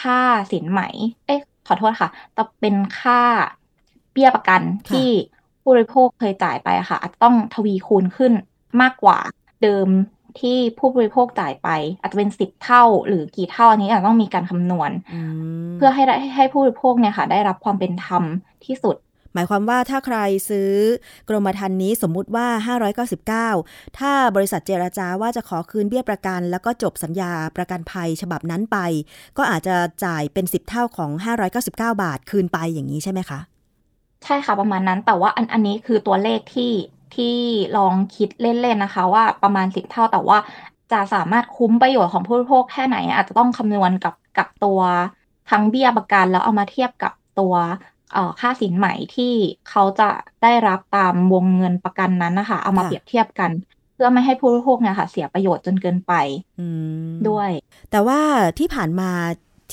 [0.00, 0.80] ค่าสินไหม
[1.26, 1.40] เอ๊ะ
[1.70, 3.20] ขอโทษค่ะแต่เป็นค่า
[4.12, 5.08] เบี้ยประกันที่
[5.62, 8.32] ผู้บริโภคเคยจ่ายไปค่ะ อาจต้องทวีคูณขึ้น
[8.82, 9.18] มากกว่า
[9.62, 9.88] เดิม
[10.40, 11.68] ที่ผู้บริโภคจ่ายไป
[12.00, 14.90] อาจจะเป็นสิบเท่า หรือกี่เท่าอันนี้อาจต้องมีการคำนวณ
[15.76, 16.02] เพื่อให้
[16.36, 18.22] ให้ผู้บริโภคเนี่ยค่ะ ได้รับความเป็นธรรม
[18.64, 18.96] ที่สุด
[19.34, 20.18] หมายความว่าถ้าใคร
[20.50, 20.72] ซื้อ
[21.28, 22.46] กรมธรรม์นี้สมมุติว่า
[23.42, 28.78] 599 ถ้าบริษัทเจราจาว่าจะขอคืนเบี้ยประกัน แล้วก็จบสัญญาประกันภัยฉบับนั้นไป
[29.38, 31.10] ก็อาจจะจ่ายเป็น 10 เท่าของ
[31.56, 33.40] 599 บาทคืนไปอย่างนี้ใช่ไหมคะ
[34.24, 36.72] ใช่ค่ะประมาณนั้นแต่ว่าอันอันนี้คือตัวเลขที่
[37.16, 37.36] ที่
[37.76, 40.38] ลองคิดเล่นๆนะคะ ว่าประมาณ 10 เท่าแต่ว่า
[40.92, 44.80] จะสามารถคุ้มประโยชน์ของผู้บริโภคแค่ไหน อาจจะต้องคำนวณกับกับตัว
[45.50, 47.54] ทั้งเบี้ยประกันแล้วเอามาเทียบกับตัว
[48.40, 49.32] ค่าสินใหม่ที่
[49.70, 50.10] เขาจะ
[50.42, 53.50] ได้รับตามวงเงินประกันนั้นนะคะ เอามาเปรียบเทียบกัน
[54.02, 56.12] พื่อไม่ให้ผู้บริโภคเนี่ยค่ะ เสียประโยชน์จนเกินไป
[57.28, 57.50] ด้วย
[57.90, 58.20] แต่ว่า
[58.58, 59.10] ที่ผ่านมา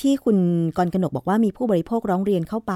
[0.00, 0.38] ที่คุณ
[0.78, 2.74] กรกนกบอกว่ามีผู้บริโภคร้องเรียนเข้าไป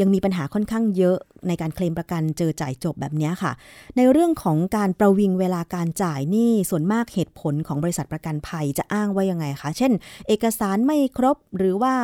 [0.00, 1.16] ยังมีปัญหาค่อนข้างเยอะ
[1.48, 3.52] ในการเคลมประกันเจอจ่ายจบแบบนี้ค่ะ
[3.96, 9.92] ในเรื่องของการประวิงเวลาการจ่ายนี่ส่วนมากเหตุผลของบริษัทประกันภัยจะอ้างว่ายังไงคะ เช่น
[10.28, 11.94] เอกสารไม่ครบหรือว่า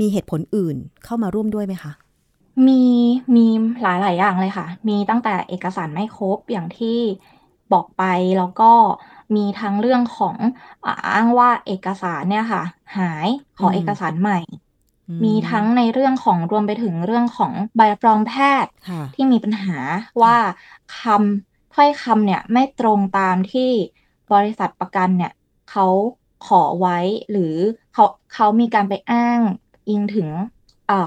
[0.00, 1.92] มีเหตุผลอื่นเข้ามาร่วมด้วยไหมคะ
[2.66, 2.82] มี
[3.36, 3.46] มี
[3.82, 6.98] หลายหลายอย่างเลยค่ะ มีตั้งแต่เอกสารไม่ครบอย่างที่
[7.72, 8.02] บอกไป
[8.38, 8.72] แล้วก็
[9.36, 10.36] มีทั้งเรื่องของ
[11.08, 12.62] อ้างว่าเอกสารเนี่ยค่ะ
[12.98, 14.40] หายขอเอกสารใหม่
[15.24, 18.34] มีทั้งในเรื่องของรวมไปถึงเรื่องของใบรับรองแพ
[18.64, 18.72] ทย์
[19.14, 19.76] ที่มีปัญหา
[20.22, 20.36] ว่า
[20.98, 23.70] คำถ้อยคำเนี่ยไม่ตรงตามที่
[24.32, 25.32] บริษัทประกันเนี่ย
[25.70, 25.86] เขา
[26.46, 26.98] ขอไว้
[27.30, 27.54] หรือ
[27.92, 29.40] เขาเขามีการไปอ้าง
[29.88, 30.28] อิงถึง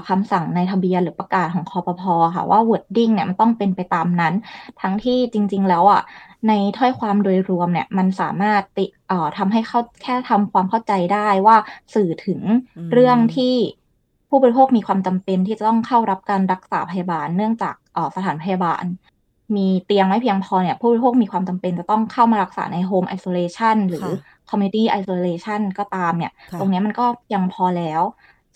[0.08, 4.34] คำสั่งในทะเบียนหรือประกาศของคอปพอค่ะว่า wording เนี่ยมันต้องเป็นไปตามนั้น
[4.80, 6.02] ทั้งที่จริง ๆ แล้วอะ
[6.48, 11.56] ในถ้อยความโดยรวมเนี่ยมันสามารถติเอ่อทำให้เขาแค่ทำความเข้าใจได้ว่า
[11.94, 12.40] สื่อถึง
[12.92, 13.54] เรื่องที่
[14.28, 18.84] ผู้บริโภคมีความจำเป็นที่จะต้องเข้ารับการรักษาพยาบาล เนื่องจากออสถานพยาบาล
[19.56, 24.06] มีเตียงไม่เพียงพอเนี่ยผู้บริโภคมีความจำเป็นจะต้องเข้ามารักษาใน home isolation หรือ
[24.50, 28.02] community isolation ก็ตามเนี่ย ตรงนี้มันก็ยังพอแล้ว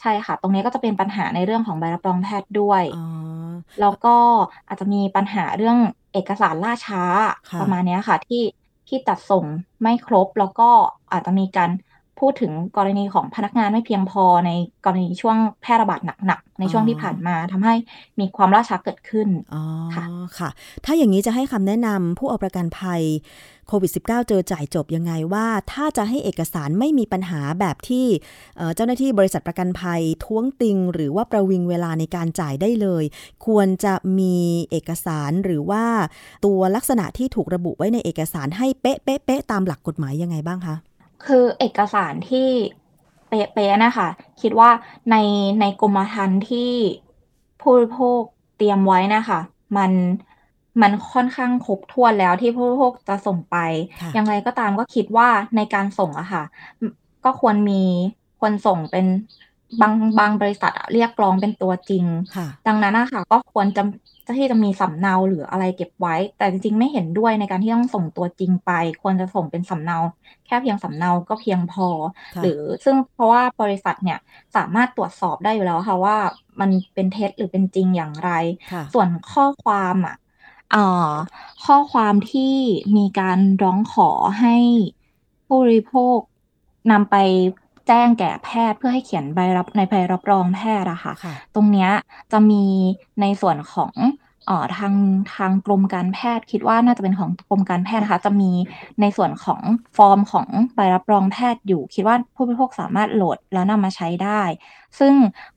[0.01, 2.83] ใช่ค่ะ ตรงนี้ก็จะเป็นปัญหาในเรื่องของใบรับรองแพทย์ด้วย
[3.81, 4.17] แล้วก็
[4.69, 5.79] อาจจะมีปัญหาเรื่อง
[6.13, 7.03] เอกสารล่าช้า
[7.61, 8.43] ประมาณนี้ค่ะ ที่
[8.89, 9.45] ที่จัดส่ง
[9.83, 10.69] ไม่ครบ แล้วก็
[11.13, 11.71] อาจจะมีการ
[12.21, 14.51] พูดถึงกรณีของพนักงานไม่เพียงพอใน
[14.85, 17.75] กรณีช่วงแพร่ระบาดหนักๆในช่วงที่ผ่านมาทำให้
[18.21, 19.29] มีความล่าช้าเกิดขึ้น
[19.95, 20.05] ค่ะ
[20.39, 20.49] ค่ะ
[20.85, 23.03] ถ้าอย่างนี้จะให้คำแนะนำผู้เอาประกันภัย
[23.71, 28.07] โควิด -19 เจอจ่ายจบยังไงว่า ถ้าจะให้เอกสารไม่มีปัญหาแบบที่
[28.75, 33.05] เจ้าหน้าที่บริษัทประกันภัยท้วงติง หรือว่าประวิงเวลาในการจ่ายได้เลย
[33.47, 34.37] ควรจะมี
[34.71, 35.85] เอกสารหรือว่า
[36.45, 40.77] ตัวลักษณะที่ถูกระบุไว้ในเอกสารให้เป๊ะเป๊ะเป๊ะตามหลักกฎหมายยังไงบ้างคะ
[41.25, 42.49] คือเอกสารที่
[43.29, 44.09] เป๊ะๆนะคะ
[44.41, 44.71] คิดว่า
[45.11, 45.17] ใน
[45.61, 46.73] ในกรมธรรม์ที่
[47.61, 48.21] ผู้บริโภค
[48.57, 49.41] เตรียมไว้นะคะ
[49.77, 49.91] มัน
[50.83, 53.57] มันค่อนข้างครบถ้วนแล้วที่ผู้บริโภคจะส่งไป
[54.15, 56.45] อย่างไรก็ตามก็คิดว่าในการส่งอะค่ะ
[57.25, 57.83] ก็ควรมี
[58.41, 59.07] ควรส่งเป็น
[59.81, 62.05] บางบางบริษัทเรียกร้องเป็นตัวจริง
[62.67, 63.83] ดังนั้นนะคะก็ควรจะ
[64.39, 68.71] ที่จะมีสำเนาหรืออะไรเก็บไว้ แต่จริงๆไม่เห็นด้วยในการที่ต้องส่งตัวจริงไป
[69.03, 69.99] ควรจะส่งเป็นสำเนา
[70.47, 71.89] แค่เพียงสำเนาก็เพียงพอ
[72.43, 74.19] หรือซึ่งเพราะว่าบริษัทเนี่ย
[74.57, 76.17] สามารถตรวจสอบได้อยู่แล้วค่ะว่า
[76.61, 78.31] มันเป็นเท็จหรือเป็นจริงอย่างไร
[78.93, 80.17] ส่วนข้อความอะ
[81.65, 82.55] ข้อความที่
[82.97, 84.57] มีการร้องขอให้
[85.47, 86.19] ผู้บริโภค
[86.91, 87.17] นำไป
[87.89, 91.13] แจ้งแก่แพทย์เพื่อให้เขียนใบรับในใบรับรองแพทย์อะค่ะ
[91.55, 91.91] ตรงเนี้ย
[92.33, 92.65] จะมี
[93.21, 93.95] ในส่วนของ
[94.49, 94.95] ออทาง
[95.37, 98.51] ทางกรมการแพทย์คิดว่าน่าจะเป็นของกรมการแพทย์นะคะ จะมี
[99.01, 99.61] ในส่วนของ
[99.97, 104.43] ฟอร์มของใบรับรองแพทย์อยู่ คิดว่าผู้บริโภคสามารถโหลดแล้วนำมาใช้ได้
[104.99, 105.15] ซึ่ง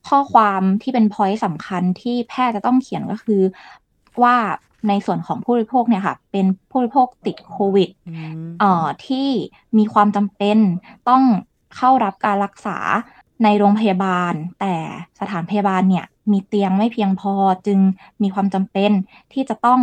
[0.08, 3.42] ข้อความที่เป็นพอยต์สำคัญที่แพทย์จะต้องเขียนก็คือ
[4.22, 4.36] ว่า
[4.88, 7.90] ในส่วนของผู้บริโภคเนี่ยค่ะเป็นผู้บริโภคติดโควิด
[8.60, 9.28] เอ่อที่
[9.78, 10.58] มีความจำเป็น
[11.08, 11.22] ต้อง
[11.76, 12.78] เข้ารับการรักษา
[13.44, 14.74] ในโรงพยาบาล แต่
[15.20, 17.32] สถานพยาบาลเนี่ยมีเตียงไม่เพียงพอ
[17.66, 17.78] จึง
[18.22, 18.90] มีความจำเป็น
[19.32, 19.80] ที่จะต้อง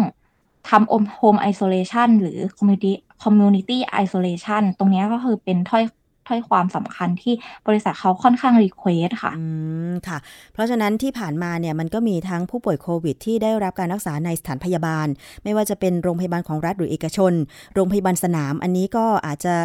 [0.70, 5.84] ทำ home isolation หรือ community community isolation ตรงนี้ก็คือเป็นถ้อย
[6.32, 7.34] ถ้อยความสำคัญที่
[7.68, 9.46] บริษัทเขาค่อนข้าง request ค่ะอื
[9.92, 10.18] มค่ะ
[10.54, 15.08] เพราะฉะนั้นที่ผ่านมาเนี่ยมันก็มีทั้งผู้ป่วยโควิด ที่ได้รับการรักษาในสถานพยาบาล
[15.44, 17.34] ไม่ว่าจะเป็นโรงพยาบาลของรัฐหรือเอกชน
[17.74, 19.56] โรงพยาบาลสนาม อันนี้ก็อาจจะ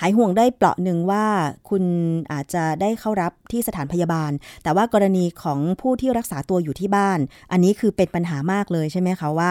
[0.00, 1.24] หายห่วงได้เปราะหนึ่งว่า
[1.68, 1.84] คุณ
[2.32, 4.30] อาจจะได้เข้ารับที่สถานพยาบาล
[4.62, 7.18] แต่ว่ากรณีของผู้ที่รักษาตัวอยู่ที่บ้าน
[7.52, 9.50] อันนี้คือเป็นปัญหามากเลยใช่ไหมคะว่า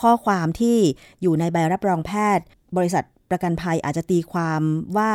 [0.00, 0.76] ข้อความที่
[1.22, 2.44] อยู่ในใบรับรองแพทย์
[2.76, 4.62] บริษัท ประกันภัยอาจจะตีความ
[4.96, 5.10] ว่า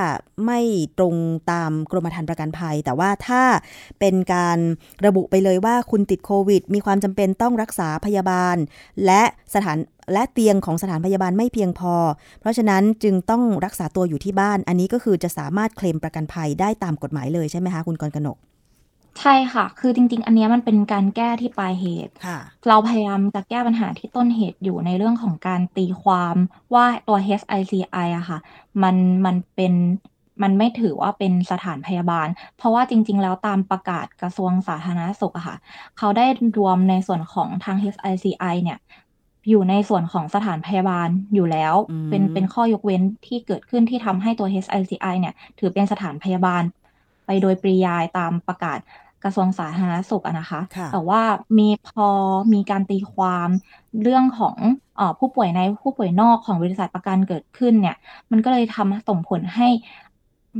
[0.45, 0.60] ไม่
[0.97, 1.15] ตรง
[1.52, 3.43] ตามกรมธรรม์ประกันภัย แต่ว่าถ้า
[3.99, 4.58] เป็นการ
[5.06, 8.58] ระบุไปเลยว่าคุณติดโควิด มีความจำเป็นต้องรักษาพยาบาล
[9.06, 9.21] และ
[9.54, 9.78] สถาน
[10.13, 11.95] และเตียงของสถานพยาบาลไม่เพียงพอ
[12.41, 18.38] เพราะฉะนั้นจึงต้องรักษาตัวอยู่ที่บ้าน อันนี้ก็คือจะสามารถเคลมประกันภัยได้ตามกฎหมายเลยใช่ไหมคะคุณกรกนก
[19.19, 22.13] ใช่ค่ะ คือจริง ๆ อันนี้มันเป็นการแก้ที่ปลายเหตุ
[22.67, 26.36] เราพยายามจะแก้ปัญหาที่ต้นเหตุอยู่ในเรื่องของการตีความ
[26.73, 28.39] ว่าตัว HICI อะค่ะ
[28.84, 28.95] มัน
[29.26, 29.73] มันเป็น
[30.43, 35.58] มันไม่ถือว่าเป็นสถานพยาบาล เพราะว่าจริง ๆ แล้วตามประกาศกระทรวงสาธารณสุขอะค่ะ
[35.97, 36.26] เขาได้
[36.58, 38.80] รวมในส่วนของทาง HICI เนี่ย
[39.49, 41.73] อยู่ในส่วนของสถานพยาบาลอยู่แล้ว
[42.10, 46.63] เป็นเป็นข้อยกเว้นที่เกิดขึ้นที่ทำให้ตัว HICI เนี่ย ถือเป็นสถานพยาบาล
[47.26, 48.80] ไปโดยปริยายตามประกาศ
[49.23, 51.21] กระทรวงสาธารณสุขอะนะคะค่ะแต่ว่า
[51.57, 52.07] มีพอ
[52.53, 53.49] มีการตีความ
[54.01, 54.55] เรื่องของ
[54.97, 57.97] เออผู้ป่วยในผู้ป่วยนอกของบริษัทประกันเกิดขึ้นเนี่ย
[58.31, 59.67] มันก็เลยทำส่งผลให้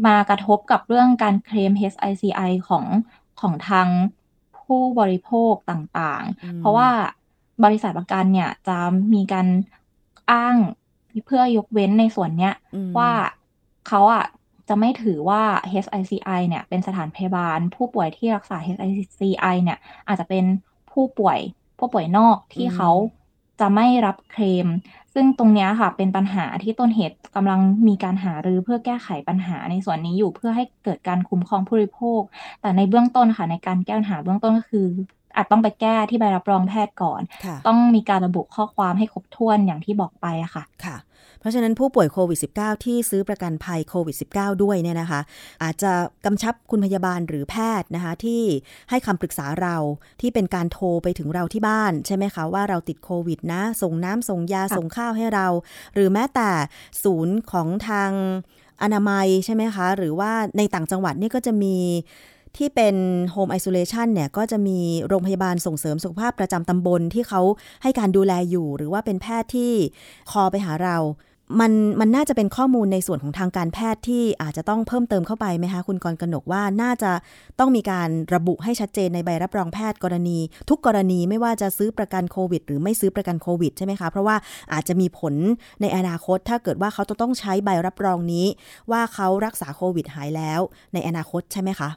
[0.06, 2.86] มากระทบกับเรื่องการเคลม HICI ของ
[3.42, 3.88] ของทาง
[4.60, 6.90] ผู้บริโภคต่างอืมๆเพราะว่า
[7.64, 8.78] บริษัทประกันเนี่ยจะ
[9.14, 9.48] มีการ
[10.32, 10.56] อ้าง
[11.26, 13.12] เพื่อยกเว้นในส่วนเนี้ยอืมว่า
[13.88, 14.26] เขาอะ
[14.70, 15.42] จะไม่ถือว่า
[15.74, 20.46] HICI เนี่ยเป็นสถานพยาบาล ผู้ป่วยที่รักษา HICI เนี่ยอาจจะเป็น
[20.92, 21.40] ผู้ป่วย
[21.80, 22.92] ผู้ป่วยนอกที่อืมเขา
[23.60, 24.68] จะไม่รับเคลม
[25.14, 32.22] ซึ่งตรงเนี้ยค่ะเป็นปัญหาที่ต้นเหตุกำลังมีการหารือเพื่อแก้ไขปัญหาในส่วนนี้อยู่เพื่อให้เกิดการคุ้มครองผู้บริโภค
[32.62, 34.88] แต่ในเบื้องต้นค่ะในการแก้ปัญหาเบื้องต้นก็คือ
[35.36, 40.96] อาจต้องไปแก้ที่ใบรับรองแพทย์ก่อนค่ะต้องมีการระบุข้อความให้ครบถ้วนอย่างที่บอกไปอะค่ะค่ะ
[41.44, 45.22] เพราะฉะนั้นผู้ป่วยโควิด -19 ที่ซื้อประกันภัยโควิด -19 ด้วยเนี่ยนะคะ
[45.64, 45.92] อาจจะ
[46.26, 48.42] กำชับคุณพยาบาลหรือแพทย์นะคะ ที่
[48.90, 49.76] ให้คำปรึกษาเรา
[50.22, 55.48] ที่เป็นการโทรไปถึงเราที่บ้าน ใช่ไหมคะ ว่าเราติดโควิดนะ ส่งน้ำส่งยาค่ะส่งข้าวให้เรา
[55.94, 56.50] หรือแม้แต่
[57.04, 58.12] ศูนย์ของทาง
[58.82, 61.76] อนามัยใช่ไหมคะ หรือว่าในต่างจังหวัดนี่ก็จะมี
[62.58, 62.96] ที่เป็น
[63.32, 67.42] โฮมไอโซเลชันเนี่ย ก็จะมีโรงพยาบาลส่งเสริมสุขภาพประจำตำบลที่เขา
[67.84, 69.74] ให้การดูแลอยู่ หรือว่าเป็นแพทย์ที่
[70.32, 70.98] คอไปหาเรา
[71.60, 77.12] มันมันน่าจะเป็นข้อมูลในส่วนของทางการแพทย์ที่อาจจะต้องเพิ่มเติมเข้าไปไหมคะคุณกรกนกว่าน่าจะ
[77.60, 80.40] ต้องมีการระบุให้ชัดเจนในใบรับรองแพทย์กรณี
[80.70, 84.36] ทุกกรณีไม่ว่าจะซื้อประกันโควิด หรือไม่ซื้อประกันโควิดใช่ไหมคะเพราะว่า
[84.74, 85.34] อาจจะมีผล
[85.82, 88.46] ในอนาคต ถ้าเกิดว่าเขาจะต้องใช้ใบรับรองนี้
[88.92, 90.60] ว่าเขารักษาโควิดหายแล้ว
[90.94, 91.90] ในอนาคตใช่ไหมคะ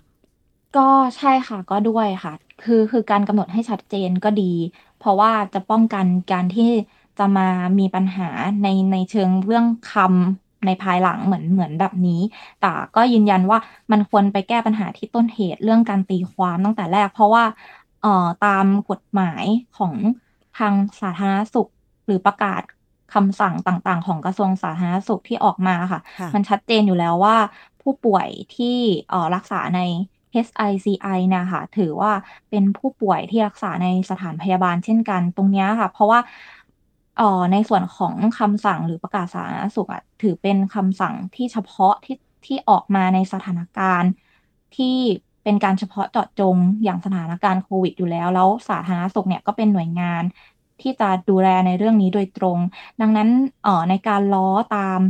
[0.76, 4.52] ก็ใช่ค่ะก็ด้วยค่ะ คือคือการกำหนดให้ชัดเจนก็ดี
[5.00, 6.70] เพราะว่าจะป้องกันการที่
[7.18, 7.48] จะมา
[7.78, 8.28] มีปัญหา
[8.62, 12.20] ในในเชิงเรื่องคำในภายหลังเหมือนเหมือนแบบนี้
[12.60, 13.58] แต่ก็ยืนยันว่า
[13.92, 17.44] มันควรไปแก้ปัญหาที่ต้นเหตุเรื่องการตีความตั้งแต่แรก เพราะว่า
[18.02, 19.44] เอ่อตามกฎหมาย
[19.78, 19.94] ของ
[20.58, 21.68] ทางสาธารณสุข
[22.06, 22.62] หรือประกาศ
[23.14, 27.36] คำสั่งต่างๆ ของกระทรวงสาธารณสุขที่ออกมาค่ะค่ะมันชัดเจนอยู่แล้วว่า
[27.82, 28.76] ผู้ป่วยที่
[29.10, 29.80] เอ่อรักษาใน
[30.36, 32.12] HICI เนะคะถือว่า
[32.50, 36.20] เป็นผู้ป่วยที่รักษาในสถานพยาบาลเช่นกันตรงเนี้ยค่ะ เพราะว่า
[37.16, 44.10] เอ่อในส่วนของคำสั่งหรือประกาศสาธารณสุขอะถือเป็นคำสั่งที่เฉพาะที่ที่ออกมาในสถานการณ์
[44.76, 44.96] ที่
[45.44, 50.22] เป็นการเฉพาะเจาะจงอย่างสถานการณ์โควิดอยู่แล้ว แล้วสาธารณสุขเนี่ยก็เป็นหน่วยงาน
[50.80, 52.58] ที่จะดูแลในเรื่องนี้โดยตรง
[53.00, 53.28] ดังนั้น
[53.64, 55.00] เอ่อในการล้อตาม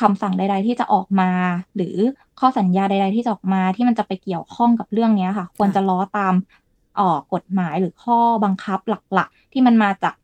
[0.00, 1.30] คำสั่งใด ๆ ที่จะออกมา
[1.76, 1.96] หรือ
[2.40, 6.34] ข้อสัญญาใด ๆ ที่จะออกมาที่มันจะไปเกี่ยวข้องกับเรื่องนี้ค่ะ ควรจะล้อตาม
[6.96, 10.14] เอ่อกฎหมายหรือข้อบังคับหลัก ๆ ที่มันมาจาก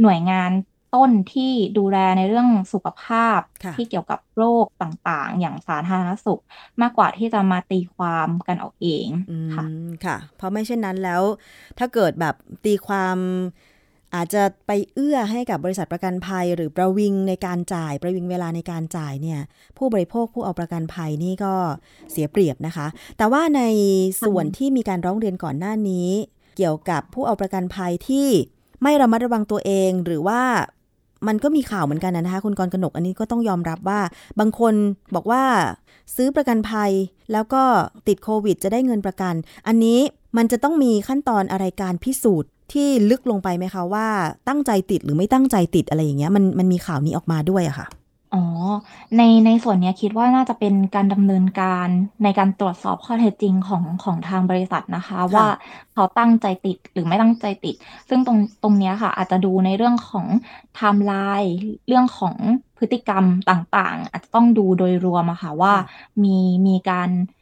[0.00, 0.50] หน่วยงาน
[0.94, 6.42] ต้นที่ดูแลในเรื่องสุขภาพค่ะที่เกี่ยวกับโรคต่างๆ อย่างสาธารณสุข
[6.80, 9.64] มากกว่าที่จะมาตีความกันเอาเองอืมค่ะ
[10.04, 11.22] ค่ะ เพราะไม่เช่นนั้นแล้ว
[11.78, 13.16] ถ้าเกิดแบบตีความ
[14.14, 19.40] อาจจะไปเอื้อให้กับบริษัทประกันภัย หรือประวิงในการจ่ายประวิงเวลาในการจ่ายเนี่ย
[19.78, 21.54] ผู้บริโภคผู้เอาประกันภัยนี่ก็
[22.10, 22.86] เสียเปรียบนะคะ
[23.18, 23.62] แต่ว่าใน
[24.24, 26.08] ส่วนที่มีการร้องเรียนก่อนหน้านี้
[26.56, 28.28] เกี่ยวกับผู้เอาประกันภัยที่
[28.82, 30.40] ไม่ระมัดระวังตัวเองหรือว่า
[31.26, 34.00] มันก็มีข่าวเหมือนกันนะคะ คุณกรกนกอันนี้ก็ต้องยอมรับว่า
[34.40, 34.74] บางคน
[35.14, 35.42] บอกว่า
[36.14, 36.90] ซื้อประกันภัย
[37.32, 37.62] แล้วก็
[38.08, 39.34] ติดโควิด จะได้เงินประกัน
[39.66, 40.00] อันนี้
[40.36, 44.08] มันจะต้องมีขั้นตอนอะไรการพิสูจน์ที่ลึกลงไปไหมคะว่า
[44.48, 47.86] ตั้งใจติดหรือไม่ตั้งใจติดอะไรอย่างเงี้ยมันมันมีข่าวนี้ออกมาด้วยอะค่ะ
[48.34, 48.42] อ๋อ
[49.16, 51.88] ในในส่วนเนี้ยคิดว่าน่าจะเป็นการดำเนินการ
[52.22, 55.46] ในการตรวจสอบข้อเท็จจริงของของทางบริษัทนะคะว่า
[55.92, 57.74] เขาตั้งใจติดหรือไม่ตั้งใจติด
[58.08, 60.26] ซึ่งตรงตรงเนี้ยค่ะ อาจจะดูในเรื่องของ
[60.74, 61.54] ไทม์ไลน์
[61.88, 62.36] เรื่องของ
[62.78, 65.80] พฤติกรรมต่างๆ อาจจะต้องดูโดยรวมอะค่ะว่าค่ะ
[66.24, 67.41] มีมีการเอ่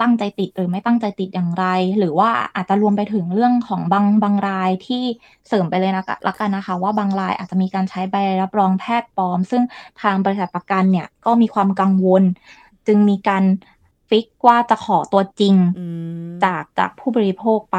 [0.00, 1.64] ตั้งใจติดหรือไม่ตั้งใจติดอย่างไร
[1.98, 5.02] หรือว่าอาจจะรวมไปถึงเรื่องของบางบางรายที่
[5.48, 9.62] เสริมไปเลยนะคะละกันนะคะ ว่าบางรายอาจจะมีการใช้ใบรับรองแพทย์ปลอม ซึ่ง
[10.02, 12.22] ทางบริษัทประกันเนี่ยก็มีความกังวล
[12.86, 13.44] จึงมีการ
[14.08, 15.86] ฟิกว่าจะขอตัวจริงอื
[16.26, 17.78] มจากจากผู้บริโภคไป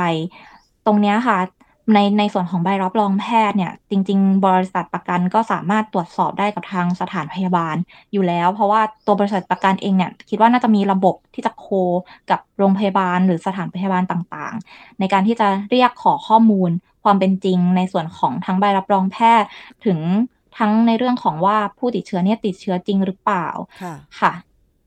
[0.85, 1.37] ตรงเนี้ยค่ะ
[1.93, 7.75] ในในส่วนของใบรับรองแพทย์เนี่ย จริง ๆ บริษัทประกันก็สามารถตรวจสอบได้กับทางสถานพยาบาล
[8.13, 11.65] อยู่แล้ว เพราะว่าตัวบริษัทประกันเองเนี่ย คิดว่าน่าจะมีระบบที่จะโค
[12.29, 16.69] กับโรงพยาบาลหรือสถานพยาบาลต่างๆ ในการที่จะเรียกขอข้อมูล
[17.03, 19.47] ความเป็นจริงในส่วนของทั้งใบรับรองแพทย์
[19.85, 19.99] ถึง
[20.57, 23.47] ทั้งในเรื่องของว่าผู้ติดเชื้อเนี่ยติดเชื้อจริงหรือเปล่า
[23.79, 24.31] ค่ะค่ะ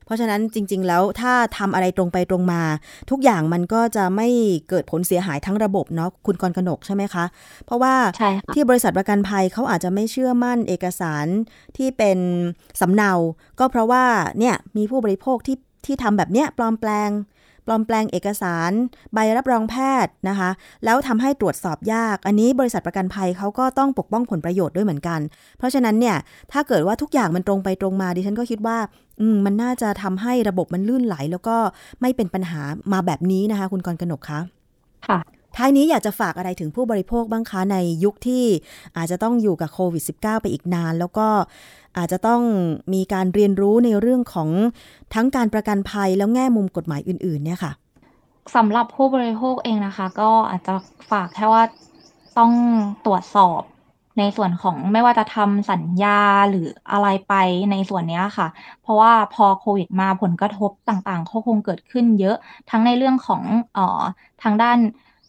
[0.05, 2.63] เพราะฉะนั้นจริง ๆ แล้วถ้าทำอะไรตรงไปตรงมา
[3.11, 4.29] ทุกอย่างมันก็จะไม่
[4.69, 7.25] เกิดผลเสียหายทั้งระบบเนาะคุณกรกนกใช่ไหมคะ
[7.67, 11.27] เพราะว่าใช่ค่ะที่บริษัทประกันภัยเขาอาจจะไม่เชื่อมั่นเอกสาร
[11.77, 12.19] ที่เป็น
[12.81, 13.13] สำเนา
[13.59, 14.05] ก็เพราะว่า
[14.39, 17.11] เนี่ยมีผู้บริโภคที่ที่ทำแบบเนี้ยปลอมแปลง
[17.67, 18.71] ปลอมแปลงเอกสาร
[19.15, 19.75] ใบรับรองแพ
[20.05, 20.51] ทย์นะคะ
[20.85, 25.21] แล้วทำให้ตรวจสอบยาก อันนี้บริษัทประกันภัยเขาก็ต้องปกป้องผลประโยชน์ด้วยเหมือนกัน
[25.59, 26.17] เพราะฉะนั้นเนี่ย
[26.53, 28.79] ถ้าเกิดว่าทุกอย่างมันตรงไปตรงมาดิฉันก็คิดว่า
[29.21, 31.57] อืมมันน่าจะทำให้ระบบมันลื่นไหล แล้วก็
[32.01, 32.61] ไม่เป็นปัญหา
[32.93, 34.41] มาแบบนี้นะคะ คุณกรกนกคะ
[35.09, 35.21] ค่ะ
[35.57, 38.45] ท้ายนี้อยากจะฝากอะไรถึงผู้บริโภคบ้างคะในยุคที่
[38.97, 41.27] อาจจะต้องอยู่กับโควิด -19 ไปอีกนาน แล้วก็
[41.97, 42.43] อาจจะต้อง
[42.95, 44.51] มีการเรียนรู้ในเรื่องของ
[45.15, 47.73] ทั้งการประกันภัยแล้วแง่มุมกฎหมายอื่น ๆ เนี่ยค่ะ
[48.57, 50.75] สำหรับผู้บริโภคเองนะคะ ก็อาจจะ
[51.11, 51.63] ฝากแค่ว่า
[52.39, 52.53] ต้อง
[53.07, 53.61] ตรวจสอบ
[54.19, 57.35] ในส่วนของไม่ว่าจะทำสัญญาหรืออะไรไป
[57.71, 58.49] ในส่วนนี้ค่ะ
[58.83, 62.37] เพราะว่าพอโควิดมาผลกระทบต่างๆก็คงเกิดขึ้นเยอะ
[62.71, 63.43] ทั้งในเรื่องของ
[63.77, 64.03] ออ
[64.43, 64.79] ทางด้าน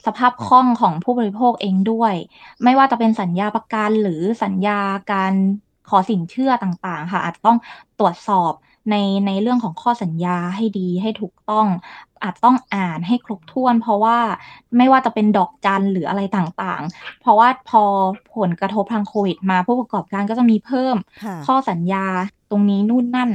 [0.05, 2.13] สภาพคล่องของผู้บริโภคเองด้วย
[2.63, 4.79] ไม่ว่าจะเป็นสัญญาประกันหรือสัญญา
[5.13, 5.33] การ
[5.89, 7.57] ขอสินเชื่อต่างๆ ค่ะ อาจจะต้อง
[7.99, 8.53] ตรวจสอบ
[8.89, 8.95] ใน
[9.27, 11.67] ในเรื่องของข้อสัญญาให้ดีให้ถูกต้อง
[12.23, 14.17] อาจต้องอ่านให้ครบถ้วน เพราะว่า
[14.77, 17.83] ไม่ว่าจะเป็นดอกจันหรืออะไรต่างๆ เพราะว่าพอ
[18.35, 20.95] ผลกระทบทางโควิดมาผู้ประกอบการก็จะมีเพิ่ม
[21.45, 22.05] ข้อสัญญา
[22.49, 23.29] ตรงนี้นู่นนั่น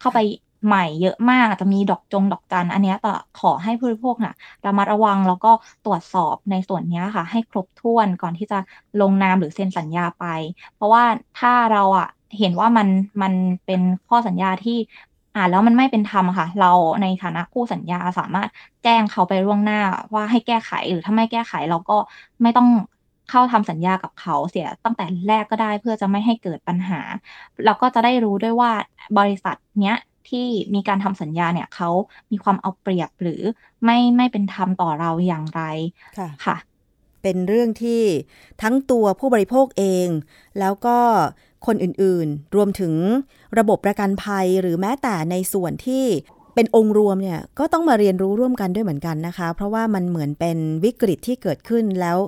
[0.00, 0.18] เข้าไป
[0.66, 4.34] ใหม่เยอะมากจะมีดอกจงดอกจันอันนี้ต่อขอให้ผู้บริโภคน่ะ
[4.66, 5.52] ระมัดระวังแล้วก็
[5.84, 8.58] ตรวจสอบในส่วนนี้ค่ะ ให้ครบถ้วนก่อนที่จะ
[9.00, 10.24] ลงนามหรือเซ็นสัญญาไป
[10.74, 11.04] เพราะว่า
[11.38, 12.88] ถ้าเราอะเห็นว่ามัน
[13.22, 13.32] มัน
[13.66, 14.78] เป็นข้อสัญญาที่
[15.34, 18.48] อ่านแล้วมันไม่เป็นธรรมค่ะ เราในฐานะคู่สัญญาสามารถ
[18.82, 19.80] แจ้งเขาไปล่วงหน้า
[20.14, 21.94] ว่าให้แก้ไขหรือถ้าไม่แก้ไขเราก็
[22.42, 22.68] ไม่ต้อง
[23.28, 27.00] เข้าทำสัญญากับเขาเสียตั้งแต่แรกก็ได้เพื่อจะไม่ให้เกิดปัญหา
[27.64, 28.70] แล้วก็จะได้รู้ด้วยว่า
[29.18, 29.96] บริษัทเนี้ย
[30.28, 31.90] ที่มีการทำสัญญาเนี่ยเขา
[32.30, 33.42] มีความเอาเปรียบหรือ
[33.84, 35.62] ไม่ไม่เป็นธรรมต่อเราอย่างไร
[36.18, 36.56] ค่ะค่ะ
[37.22, 38.02] เป็นเรื่องที่
[38.62, 40.08] ทั้งตัวผู้บริโภคเอง
[40.58, 40.98] แล้วก็
[41.66, 42.94] คนอื่นๆ รวมถึง
[43.58, 46.04] ระบบประกันภัยหรือแม้แต่ในส่วนที่
[46.54, 52.18] เป็นองค์รวมเนี่ยก็ต้องมาเรียนรู้ร่วมกันด้วยเหมือนกันนะคะ เพราะว่ามันเหมือนเป็นวิกฤตที่เกิดขึ้นแล้ว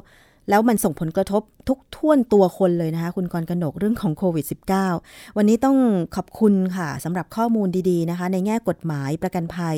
[0.48, 4.44] แล้วมันส่งผลกระทบทุกท่วนตัวคนเลยนะคะ คุณกรกนกเรื่องของโควิด
[4.90, 5.76] -19 วันนี้ต้อง
[6.16, 9.76] ขอบคุณค่ะสำหรับข้อมูลดีๆนะคะ ในแง่กฎหมายประกันภัย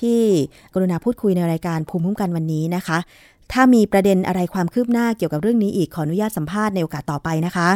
[0.00, 0.20] ที่
[0.74, 2.98] กรุณาพูดคุยในรายการภูมิคุ้มกันวันนี้นะคะ
[3.52, 7.68] ถ้ามีประเด็นอะไรความคืบหน้าเกี่ยวกับเรื่องนี้อีกขออนุญาตสัมภาษณ์ในโอกาสต่อไปนะคะ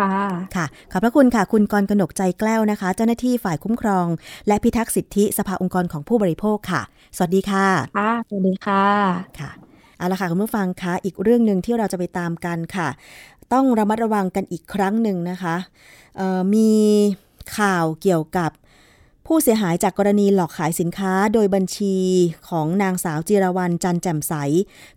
[0.04, 0.16] ่ะ
[0.56, 4.06] ค่ะ ขอบพระคุณค่ะ คุณกรกนกใจแกล้วนะคะ เจ้าหน้าที่ฝ่ายคุ้มครอง
[4.46, 6.82] และพิทักษ์สิทธิสภาองค์กรของผู้บริโภคค่ะ
[7.16, 7.66] สวัสดีค่ะ
[7.98, 8.84] ค่ะ สวัสดีค่ะ
[9.40, 9.50] ค่ะ
[10.02, 12.88] เอาละค่ะคุณผู้ฟังคะอีกเรื่องหนึ่งที่เราจะไปตามกันค่ะ
[13.52, 15.56] ต้องระมัดระวังกันอีกครั้งหนึ่งนะคะ
[16.54, 16.72] มี
[17.58, 18.50] ข่าวเกี่ยวกับ
[19.26, 21.96] ผู้เสียหายจากกรณีหลอกขายสินค้าโดยบัญชี
[22.48, 24.34] ของนางสาวจิรวรรณจันแจ่มใส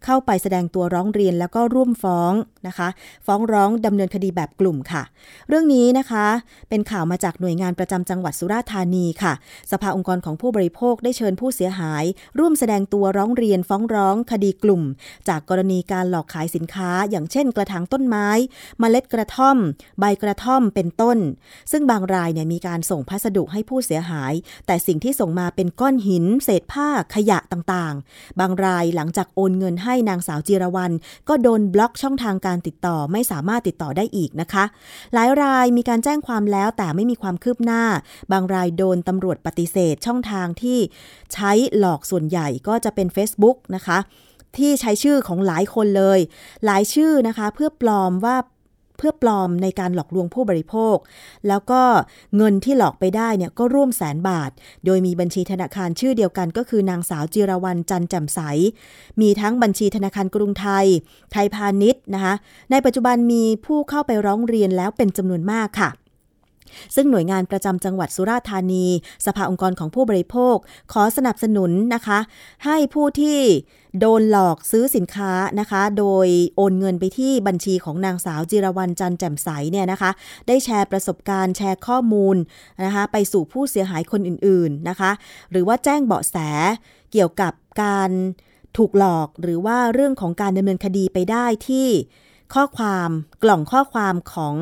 [0.05, 2.33] เข้าไปแสดงตัวร้องเรียนแล้วก็ร่วมฟ้อง
[2.67, 2.87] นะคะ
[3.25, 5.03] ฟ้องร้องดำเนินคดีแบบกลุ่มค่ะ
[5.49, 6.25] เรื่องนี้นะคะ
[6.69, 9.33] เป็นข่าวมาจากหน่วยงานประจำจังหวัดสุราษฎร์ธานีค่ะ
[9.71, 12.03] สภาองค์กรของผู้บริโภคได้เชิญผู้เสียหาย
[12.39, 14.83] ร่วมแสดงตัวร้องเรียนฟ้องร้องคดีกลุ่ม
[15.27, 18.27] จากกรณีการหลอกขายสินค้า อย่างเช่น กระถางต้นไม้
[18.81, 19.57] มเมล็ดกระท่อม
[19.99, 21.17] ใบกระท่อมเป็นต้น
[21.71, 24.14] ซึ่งบางรายเนี่ยมีการส่งพัสดุให้ผู้เสียหาย
[24.67, 30.95] แต่สิ่งที่ส่งมาเป็นก้อนหิน เศษผ้าขยะต่างๆ บางรายหลังจากโอนเงินให้นางสาวจิรวรรณ
[31.29, 34.65] ก็โดนบล็อกช่องทางการติดต่อไม่สามารถติดต่อได้อีกนะคะ
[35.13, 37.83] หลายรายมีการแจ้งความแล้วแต่ไม่มีความคืบหน้า
[38.31, 40.79] บางรายโดนตำรวจปฏิเสธช่องทางที่
[41.33, 43.97] ใช้หลอกส่วนใหญ่ก็จะเป็น Facebook นะคะ
[44.57, 46.19] ที่ใช้ชื่อของหลายคนเลย
[46.65, 48.37] หลายชื่อนะคะ เพื่อปลอมว่า
[48.97, 50.97] เพื่อปลอมในการหลอกลวงผู้บริโภค
[51.47, 51.81] แล้วก็
[52.37, 54.51] เงินที่หลอกไปได้เนี่ยก็ร่วมแสนบาท
[54.85, 58.39] โดยมีบัญชีธนาคารชื่อเดียวกัน ก็คือนางสาวจิรวรรณจันแจ่มใส
[59.21, 60.85] มีทั้งบัญชีธนาคารกรุงไทย
[61.31, 62.33] ไทยพาณิชย์นะคะ
[62.71, 65.89] ในปัจจุบันมีผู้เข้าไปร้องเรียนแล้วเป็นจำนวนมากค่ะ
[66.95, 68.85] ซึ่งหน่วยงานประจำจังหวัดสุราษฎร์ธานี
[69.25, 70.55] สภาองค์กรของผู้บริโภค
[70.93, 72.19] ขอสนับสนุนนะคะ
[72.65, 73.39] ให้ผู้ที่
[73.99, 80.11] โดนหลอกซื้อสินค้านะคะ โดยโอนเงินไปที่บัญชีของนางสาวจิรวรรณจันแจ่มใสเนี่ยนะคะ
[80.47, 82.35] ได้แชร์ประสบการณ์แชร์ข้อมูล
[82.85, 85.11] นะคะ ไปสู่ผู้เสียหายคนอื่นๆนะคะ
[85.51, 86.37] หรือว่าแจ้งเบาะแส
[87.11, 88.11] เกี่ยวกับการ
[88.77, 91.87] ถูกหลอกหรือว่าเรื่องของการดำเนินคดีไปได้ที่
[92.53, 93.09] ข้อความ
[93.43, 94.55] กล่องข้อความของ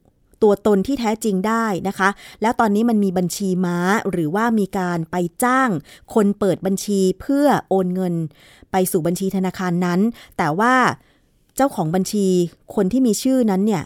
[0.43, 2.09] ตัวตนที่แท้จริงได้นะคะ
[2.43, 3.79] แล้วตอนนี้มันมีบัญชีม้า
[4.11, 5.71] หรือว่ามีการไปจ้าง
[6.15, 8.15] คนเปิดบัญชีเพื่อโอนเงิน
[8.73, 10.01] ไปสู่บัญชีธนาคารนั้น
[10.39, 10.75] แต่ว่า
[11.57, 12.27] เจ้าของบัญชี
[12.75, 13.83] คนที่มีชื่อนั้นเนี่ย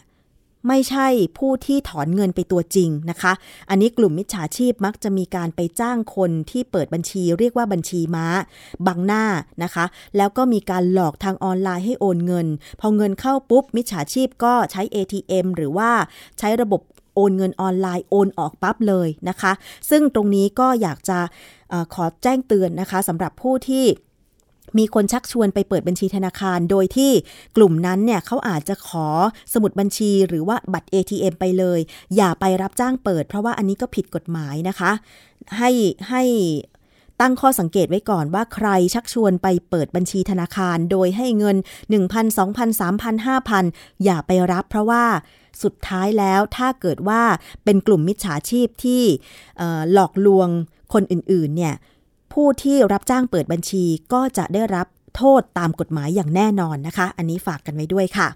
[0.68, 1.06] ไม่ใช่
[1.38, 3.32] ผู้ที่ถอนเงินไปตัวจริงนะคะ
[3.70, 8.26] อันนี้กลุ่มมิจฉาชีพมักจะมีการไปจ้างคนที่เปิดบัญชีเรียกว่าบัญชีม้า
[8.86, 9.24] บังหน้า
[9.62, 9.84] นะคะ
[10.16, 12.46] แล้วก็มีการหลอกทางออนไลน์ให้โอนเงิน
[12.80, 15.90] พอเงินเข้าปุ๊บ มิจฉาชีพก็ใช้ ATM หรือว่า
[16.38, 16.80] ใช้ระบบ
[17.14, 19.52] โอนเงินออนไลน์โอนออกปั๊บเลยนะคะ
[19.90, 21.18] ซึ่งตรงนี้ก็อยากจะ
[21.72, 23.84] อขอแจ้งเตือนนะคะสำหรับผู้ที่
[24.78, 27.10] มีคนชักชวนไปเปิดบัญชีธนาคาร โดยที่
[27.56, 29.08] กลุ่มนั้นเนี่ยเขาอาจจะขอ
[29.52, 31.80] สมุดบัญชีหรือว่าบัตร ATM ไปเลย
[32.16, 34.92] อย่าไปรับจ้างเปิด เพราะว่าอันนี้ก็ผิดกฎหมายนะคะ
[35.58, 35.70] ให้
[36.10, 36.22] ให้
[37.20, 41.56] ตั้งข้อสังเกตไว้ก่อนว่าใครชักชวนไปเปิดบัญชีธนาคาร โดยให้เงิน
[41.90, 45.04] 1,000 2,000 3,000 5,000 อย่าไปรับเพราะว่า
[45.62, 47.22] สุดท้ายแล้วถ้าเกิดว่า
[47.64, 49.02] เป็นกลุ่มมิจฉาชีพที่
[49.92, 50.48] หลอกลวง
[50.92, 51.74] คนอื่นๆเนี่ย
[52.41, 58.28] ผู้ที่รับจ้างเปิดบัญชีก็จะได้รับโทษตามกฎหมายอย่างแน่นอนนะคะ อันนี้ฝากกันไว้ด้วยค่ะ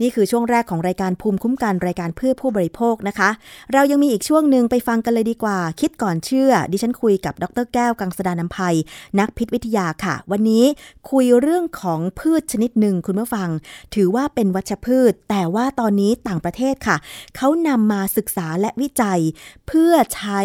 [0.00, 3.30] นี่คือช่วงแรกของรายการภูมิคุ้มกันรายการเพื่อผู้บริโภคนะคะ
[3.72, 8.76] เรายังมีอีกช่วงหนึ่งไปฟังกันเลยดีกว่า คิดก่อนเชื่อ ดิฉันคุยกับดรแก้วกังสดานนภัย
[9.18, 10.64] นักพิษวิทยาค่ะ วันนี้
[11.10, 13.48] คุยเรื่องของพืชชนิดหนึ่งคุณผู้ฟัง
[13.94, 16.96] ถือว่าเป็นวัชพืช แต่ว่าตอนนี้ต่างประเทศค่ะ
[17.36, 19.20] เขานำมาศึกษาและวิจัย
[19.68, 20.40] เพื่อใช้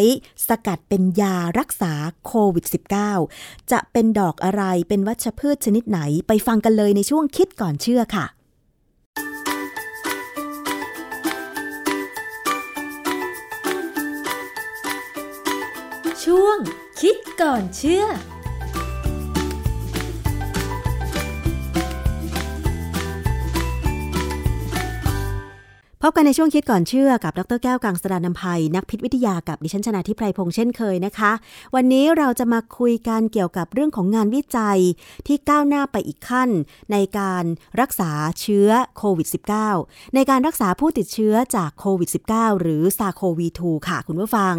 [0.48, 1.94] สกัดเป็นยารักษา
[2.26, 2.66] โควิด
[3.18, 8.26] -19 จะเป็นดอกอะไรเป็นวัชพืชชนิดไหนไปฟังกันเลยในช่วงคิดก่อนเชื่อค่ะ
[16.32, 16.58] ช่วง
[17.02, 18.06] คิดก่อนเชื่อ
[26.02, 31.32] พบกันในช่วงคิดก่อนเชื่อกับดรแก้วกังสดานนภัย นักพิษวิทยากับดิฉันชนะทิพไพรพงษ์เช่นเคยนะคะ
[31.76, 34.80] วันนี้เราจะมาคุยกันเกี่ยวกับเรื่องของงานวิจัย
[35.28, 36.50] ที่ก้าวหน้าไปอีกขั้น
[36.92, 37.44] ในการ
[37.82, 38.12] รักษา
[38.42, 39.28] เชื้อโควิด
[39.72, 44.56] -19 ในการรักษาผู้ติดเชื้อจากโควิด -19 หรือซาโควี2ค่ะคุณผู้ฟัง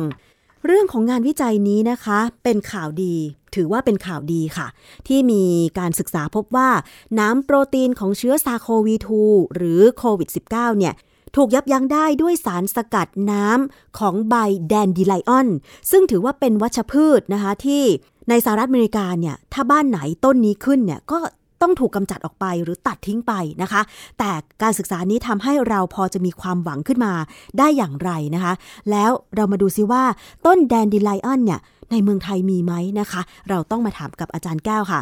[0.66, 3.14] เรื่องของงานวิจัยนี้นะคะ เป็นข่าวดี
[3.54, 4.66] ถือว่าเป็นข่าวดีค่ะ
[5.08, 5.44] ที่มี
[5.78, 6.70] การศึกษาพบว่า
[7.18, 8.96] น้ำโปรตีนของเชื้อซาโควี
[9.26, 10.94] 2หรือโควิด -19 เนี่ย
[11.36, 14.34] ถูกยับยั้งได้ด้วยสารสกัดน้ำของใบ
[14.68, 15.48] แดนดิไลออน
[15.90, 17.82] ซึ่งถือว่าเป็นวัชพืชนะคะที่
[18.28, 21.18] ในสหรัฐอเมริกาเนี่ยถ้าบ้านไหนต้นนี้ขึ้นเนี่ยก็
[21.62, 23.32] ต้องถูกกำจัดออกไปหรือตัดทิ้งไป
[23.62, 23.80] นะคะ
[24.18, 24.30] แต่
[24.62, 27.12] การศึกษานี้ทำให้เราพอจะมีความหวังขึ้นมา
[27.58, 28.52] ได้อย่างไรนะคะ
[28.90, 30.04] แล้วเรามาดูซิว่า
[30.46, 35.00] ต้นแดนดิไลออนเนี่ยในเมืองไทยมีไหมนะคะ เราต้องมาถามกับอาจารย์แก้วค่ะ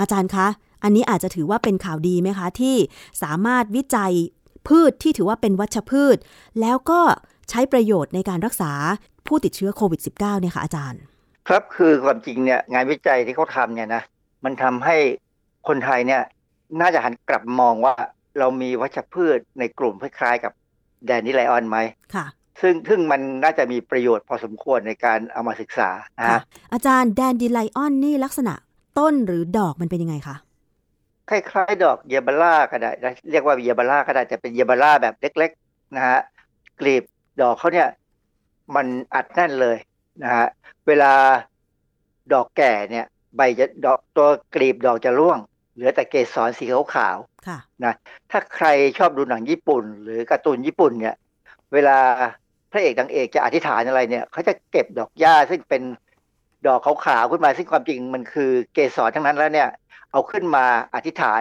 [0.00, 0.46] อาจารย์คะ
[0.82, 2.76] อันนี้อาจจะถือว่าเป็นข่าวดีไหมคะ ที่
[3.22, 4.12] สามารถวิจัย
[4.68, 6.16] พืชที่ถือว่าเป็นวัชพืช
[6.60, 7.00] แล้วก็
[7.50, 8.72] ใช้ประโยชน์ในการรักษา
[9.26, 11.00] ผู้ติดเชื้อโควิด -19 เนี่ยค่ะอาจารย์
[11.48, 14.02] ครับคือความจริงเนี่ยงานวิจัยที่เขาทำเนี่ยนะ
[14.44, 14.96] มันทำให้
[15.68, 16.22] คนไทยเนี่ย
[16.80, 17.94] น่าจะหันกลับมองว่า
[18.38, 20.52] เรามีวัชพืชในกลุ่มคล้ายๆกับ
[21.06, 21.78] แดนนิไลออนไหม
[22.14, 22.26] ค่ะ
[22.60, 26.40] ซึ่งซึ่งมันน่าจะมีประโยชน์พอสมควรในการเอามาศึกษานะ
[26.72, 28.54] อาจารย์แดนดิไลออนนี่ลักษณะ
[28.98, 30.36] ต้นหรือดอกมันเป็นยังไงคะ
[31.28, 32.90] คล้ายๆ ดอกเยบาร่าก็ได้
[33.30, 36.18] เรียกว่าเยบาร่าก็ได้จะเป็นเยบาร่าแบบเล็กๆนะฮะ
[36.80, 37.02] กลีบ
[37.40, 37.88] ดอกเขาเนี่ย
[38.74, 39.76] มันอัดแน่นเลย
[40.22, 40.46] นะฮะ
[40.86, 41.12] เวลา
[42.32, 43.06] ดอกแก่เนี่ย
[43.36, 45.38] ใบจะดอกตัวกลีบดอกจะร่วง
[45.74, 46.64] เหลือแต่เกสรสี
[46.94, 47.94] ขาวๆนะ
[48.30, 48.66] ถ้าใคร
[48.98, 51.16] ชอบดูหนังญี่ปุ่น หรือการ์ตูนญี่ปุ่นเนี่ย
[51.72, 51.98] เวลา
[52.72, 55.82] พระเอกนางเอกจะอธิษฐานอะไรเนี่ยเขาจะเก็บดอกหญ้าซึ่งเป็น
[56.66, 59.68] ดอกขาวๆขึ้นมาซึ่งความจริงมันคือเกสรทั้งนั้นแล้วเนี่ย
[60.10, 60.64] เอาขึ้นมา
[60.94, 61.40] อธิษฐาน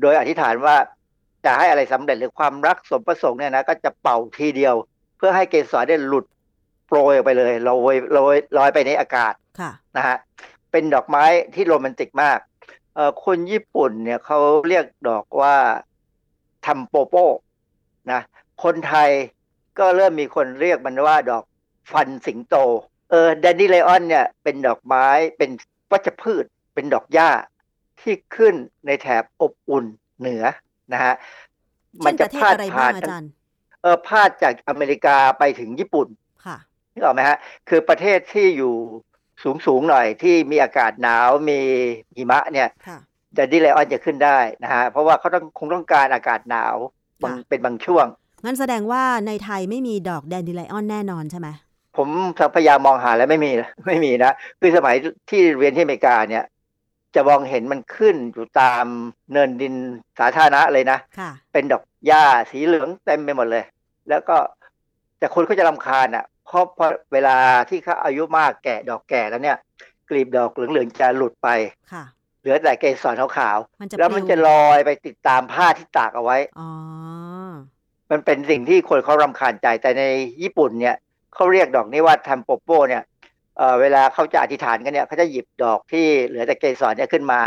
[0.00, 0.76] โดยอธิษฐานว่า
[1.44, 4.74] จะให้อะไรสำเร็จหรือความรักสมประสงค์เนี่ยนะก็จะเป่าทีเดียว
[5.16, 6.24] เพื่อให้เกสรได้หลุด
[6.86, 9.34] โปรยออกไปเลยลอยลอยลอยไปในอากาศ
[9.96, 10.16] นะฮะ
[10.72, 12.53] เป็นดอกไม้ที่โรแมนติกมากเอ่อ
[13.24, 14.38] คนญี่ปุ่นเนี่ยเขา
[14.68, 15.56] เรียกดอกว่า
[16.66, 17.14] ทัมโปโป
[18.12, 18.20] นะ
[18.64, 19.10] คนไทย
[19.78, 21.44] ก็เริ่มมีคนเรียกมันว่าดอก
[21.92, 22.56] ฟันสิงโต
[23.10, 25.06] เออแดนดี้ไลออนเนี่ยเป็นดอกไม้
[25.38, 25.50] เป็น
[25.90, 27.30] วัชพืช เป็นดอกหญ้า
[28.00, 28.54] ที่ขึ้น
[28.86, 29.84] ในแถบอบอุ่น
[30.18, 30.44] เหนือ
[30.92, 31.14] นะฮะ
[32.06, 32.92] มันจะพาดผ่าน
[33.82, 36.08] เออพาดจากอเมริกาไปถึงญี่ปุ่น
[36.44, 36.56] ค่ะ
[36.92, 37.38] นึกออกไหมฮะ
[37.68, 38.74] คือประเทศที่อยู่
[39.42, 41.60] สูงสูงหน่อยที่มีอากาศหนาวมี
[42.16, 42.68] หิมะเนี่ย
[43.36, 46.76] จะดิเลออนจะขึ้นได้นะฮะเพราะว่าเขาต้องคงต้องการอากาศหนาว
[47.22, 48.06] บางเป็นบางช่วง
[48.44, 51.48] งั้นแสดงว่าในไทยไม่มีดอกแดนดิไลออนแน่นอนใช่ไหม
[51.96, 52.08] ผม
[52.56, 53.50] พยายามมองหาแล้วไม่มี
[53.86, 54.96] ไม่มีนะคือสมัย
[55.30, 56.44] ที่เรียนที่อเมริกาเนี่ย
[57.14, 58.84] จะมองเห็นมันขึ้นอยู่ตาม
[59.32, 59.74] เนินดิน
[60.18, 63.64] สาธารณะเลยนะค่ะเป็นดอกหญ้าสีเหลืองเต็มไปหมดเลย
[64.08, 64.36] แล้วก็
[65.18, 67.36] แต่คนก็จะรำคาญอะ เพราะพอเวลา
[67.70, 69.56] ที่เขาอายุมากแก่ดอกแก่แล้วเนี่ย
[70.08, 71.48] กลีบดอกเหลืองๆจะหลุดไป
[71.92, 72.04] ค่ะ
[72.40, 76.68] เหลือแต่เกสรขาวมันจะๆแล้วมันปลิจะลอยไปติดตามผ้าที่ตากเอาไว้อ๋อ
[78.10, 80.04] มันเป็นสิ่งที่คนเขารำคาญใจแต่ใน
[80.42, 80.96] ญี่ปุ่นเนี่ย
[81.34, 83.02] เขาเรียกดอกนี้ว่าทัมโปโปเนี่ย
[83.56, 87.40] เอ่อเวลาเขาจะอธิษฐานกันเนี่ยเขาจะหยิบดอกที่เหลือแต่เกสรเนี่ยขึ้นมา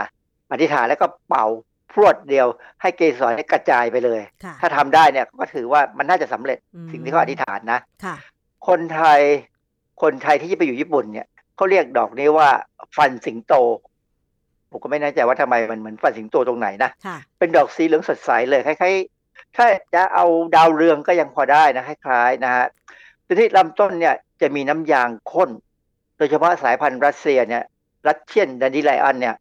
[0.52, 1.46] อธิษฐานแล้วก็เป่า
[1.92, 2.48] พรวดเดียว
[2.82, 7.80] ให้เกสรเนี่ยกระจายไปเลยค่ะถ้าทำได้เนี่ยก็ถือว่ามันน่าจะสำเร็จอืมสิ่งที่เขาอธิษฐานนะ
[8.68, 9.22] ค่ะคนไทย
[10.02, 12.50] คนไทยที่ไปอยู่ญี่ปุ่นเนี่ยเขาเรียกดอกนี้ว่า
[12.98, 13.54] ฟันสิงโต
[14.72, 22.66] ผมก็ไม่แน่ใจว่าทำไมมันเหมือนฟันสิงโตตรงไหนนะค่ะเป็นดอกสีเหลืองสดใสเลยคล้ายๆ ถ้าจะเอาดาวเรืองก็ยังพอได้นะคล้ายๆนะฮะ
[23.26, 25.50] ทีนี้ลำต้นเนี่ยจะมีน้ำยางข้น
[26.18, 27.64] โดยเฉพาะสายพันธุ์รัสเซียเนี่ย
[28.08, 29.36] รัสเชียนดันดิไลออนเนี่ย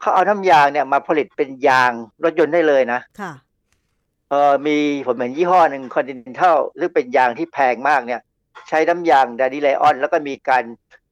[0.00, 1.92] เขาเอาน้ำยางเนี่ยมาผลิตเป็นยาง
[2.24, 3.32] รถยนต์ได้เลยนะค่ะ
[4.30, 4.76] เออมี
[5.06, 8.20] ผมเห็นยี่ห้อหนึ่งคอนติเนนทัลซึ่งเป็นยางที่แพงมากเนี่ย
[8.68, 10.64] ใช้น้ำยางดันดิไลออน แล้วก็มีการ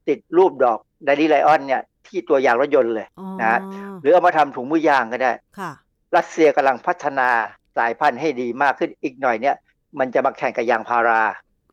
[0.09, 3.61] ติดรูปดอกดันดิไลออนเนี่ยที่ตัวยางรถยนต์เลยอ๋อนะ
[4.01, 5.73] หรือเอามาทำถุงมือยางก็ได้ค่ะ
[6.17, 7.29] รัสเซียกำลังพัฒนา
[7.77, 9.57] สายพันธุ์ให้ดีมากขึ้นอีกหน่อยเนี่ย
[9.99, 11.23] มันจะมาแข่งกับยางพารา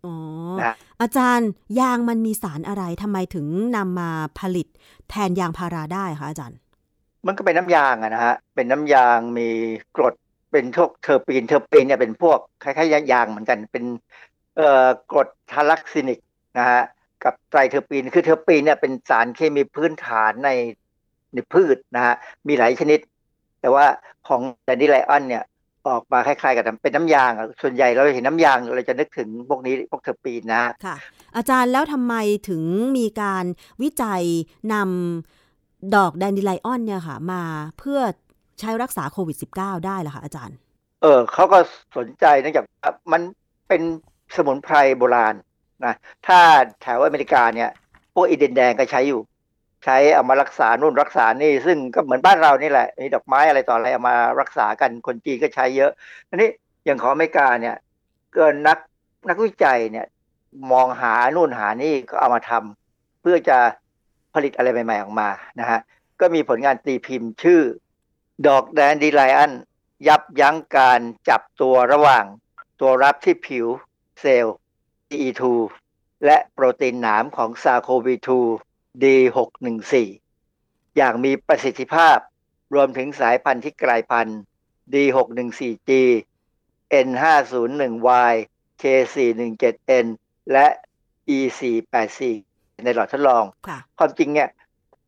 [0.06, 0.14] อ๋อ
[0.60, 1.50] นะอาจารย์
[1.80, 3.46] ยางมันมีสารอะไรทำไมถึง
[3.78, 4.10] นำมา
[4.40, 4.68] ผลิต
[5.10, 6.60] แทนยางพาราได้คะอาจารย์
[7.28, 9.48] มันก็เป็นน้ำยางอะนะฮะเป็นน้ำยางมี
[9.96, 10.14] กรด
[10.52, 14.33] เป็นพวก terpene terpene เนี่ยเป็นพวกคล้ายๆยางเหมือนกันเป็นเอ่อ
[15.12, 16.20] กรด taraxinic
[16.58, 16.82] นะฮะ
[17.24, 20.50] กับ triterpene คือเทอร์ปีนเนี่ยเป็นสารเคมีพื้นฐานใน
[21.34, 22.16] ในพืชนะฮะ
[22.48, 23.00] มีหลายชนิด
[23.62, 23.86] แต่ว่า
[24.28, 25.44] ของแดนดี้ไลออนเนี่ย
[25.88, 30.96] ออกมาคล้ายๆกับเป็นน้ำยางอะส่วนใหญ่เราเห็นน้ำยางเราจะนึกถึงพวกนี้พวกเทอร์ปีนนะฮะค่ะ
[31.36, 32.16] อาจารย์แล้วทำไม
[32.50, 32.64] ถึง
[32.98, 33.46] มีการ
[33.82, 34.24] วิจัย
[34.74, 37.42] นำดอกแดนดิไลออนเนี่ยค่ะ มา
[37.80, 38.00] เพื่อ
[38.60, 40.58] ใช้รักษาโควิด -19 ได้ล่ะคะอาจารย์
[41.02, 41.58] เออเขาก็
[41.98, 43.22] สนใจเนื่องจากว่ามัน
[43.68, 43.82] เป็น
[44.36, 45.36] สมุนไพรโบราณ
[45.86, 45.94] นะ
[46.28, 46.40] ถ้า
[46.82, 47.70] แถวอเมริกาเนี่ย
[48.14, 49.22] พวกอินเดียนแดงก็ใช้อยู่
[49.86, 55.92] ใช้เอามารักษานู่นรักษานี่ ซึ่งก็เหมือนบ้านเรานี่แหละมีดอกไม้อะไรต่ออะไรเอามารักษากันคนจีนก็ใช้เยอะ
[56.30, 56.50] ทีนี้
[56.86, 57.76] อย่างของอเมริกาเนี่ย
[58.34, 58.78] เกินนัก
[59.30, 60.06] นักวิจัยเนี่ย
[60.72, 63.58] มองหานู่นหานี่ก็เอามาทำเพื่อจะ
[64.34, 65.30] ผลิตอะไรใหม่ ๆ ออกมา
[65.60, 65.80] นะฮะ
[66.20, 67.62] ก็มีผลงานตีพิมพ์ชื่อ
[68.48, 69.52] ดอกแดนดีไลอัน
[70.08, 72.24] ยับยั้งการจับตัวระหว่าง
[72.82, 73.68] ตัวรับที่ผิว
[74.24, 74.56] เซลล์
[75.22, 75.42] E2
[76.26, 78.16] และโปรตีนหนามของซาโควี
[78.58, 79.94] 2 D614
[80.98, 82.18] อย่างมีประสิทธิภาพ
[82.74, 84.40] รวมถึงสายพันธุ์ที่กลายพันธุ์
[84.94, 85.92] D614G
[87.08, 88.34] N501Y
[88.82, 90.06] K417N
[90.52, 90.68] และ
[91.38, 92.20] E484
[92.84, 94.50] ในหลอดทดลองค่ะความจริงเนี่ย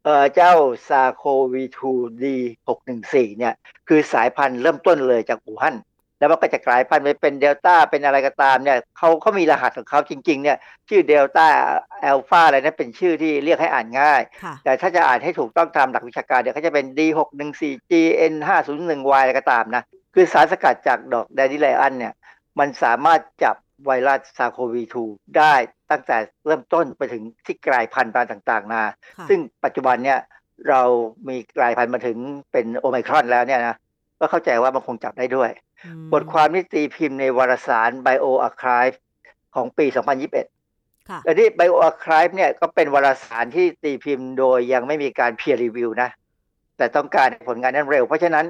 [0.03, 0.53] เอ่อเจ้า
[0.89, 1.63] ซาโควี
[1.93, 3.53] 2 D614 เนี่ย
[3.87, 5.75] คือสายพันธุ์เริ่มต้นเลยจากอู่ฮั่น
[6.19, 10.57] แล้วมันก็จะกลายพันธุ์ไปเป็นเดลต้าเป็นอะไรก็ตามเนี่ยเขาเขามีรหัสของเขาจริง ๆ เนี่ย
[10.89, 11.47] ชื่อเดลต้า
[12.03, 17.93] อัลฟาอะไรนั้นเป็นชื่อที่เรียกให้อ่านง่ายค่ะแต่ถ้าจะอ่านให้ถูกต้องตามหลักวิชาการเดี๋ยวเขาจะเป็น D614G
[18.33, 22.13] N501Y อะไรก็ตามนะ คือสารสกัดจากดอกแดนดิไลอันเนี่ย
[22.59, 23.55] มันสามารถจับ
[23.85, 25.53] ไวรัสซาโควี2ได้
[25.91, 28.83] ตั้งแต่เริ่มต้นไปถึงที่กลายพันธุ์ต่างๆนา
[29.17, 30.19] ค่ะซึ่งปัจจุบันเนี่ย
[30.69, 30.81] เรา
[31.29, 32.17] มีกลายพันธุ์มาถึง
[32.51, 33.75] เป็นโอไมครอนแล้วเนี่ยนะ
[34.19, 35.64] ก็เข้าใจว่ามันคงจับได้ด้วยอืม
[36.13, 38.95] บทความที่ตีพิมพ์ในวารสาร Bioarchive
[39.55, 39.85] ของปี
[40.47, 46.09] 2021ค่ะแต่ที่ Bioarchive เนี่ยก็เป็นวารสารที่ตีพิมพ์โดยยังไม่มีการ peer review นะ
[46.77, 48.45] แต่ต้องการผลงานนั้นเร็ว เพราะฉะนั้น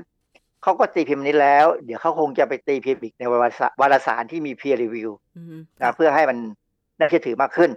[0.64, 6.38] เขาก็ตีพิมพ์นี้แล้ว เดี๋ยวเขาคงจะไปตีพิมพ์อีกในวารสารวารสารที่มี peer review อืมนะเพื่อให้มัน
[7.00, 7.72] น่าเชื่อถือมากขึ้น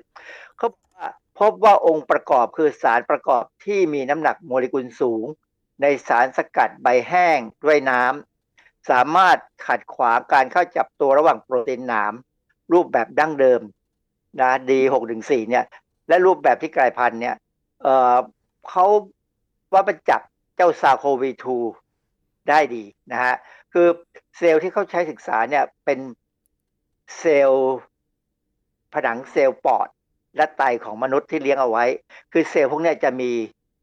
[0.57, 5.25] เขาบอกว่าพบว่าองค์ประกอบคือสารประกอบที่มีน้ำหนักโมเลกุลสูง
[5.83, 8.38] ในสารสกัดใบแห้งด้วยน้ำ
[8.91, 12.13] สามารถขัดขวางการเข้าจับตัวระหว่างโปรตีนหนาม
[12.73, 13.61] รูปแบบดั้งเดิม
[14.41, 15.65] นะ D614 เนี่ย
[16.09, 17.37] และรูปแบบที่กลายพันธุ์เนี่ย
[17.83, 18.17] เออ
[18.69, 18.87] เขา
[19.73, 20.21] ว่ามันจับ
[20.57, 23.35] เจ้า SARS-CoV-2 ได้ดีนะฮะ
[23.73, 23.87] คือ
[24.37, 25.99] เซลล์ที่เขาใช้ศึกษาเนี่ยเป็น
[27.19, 27.77] เซลล์
[28.93, 29.89] ผนังเซลล์ปอด
[30.37, 31.85] และไตของมนุษย์ที่เลี้ยงเอาไว้
[32.33, 33.31] คือเซลล์พวกนี้จะมี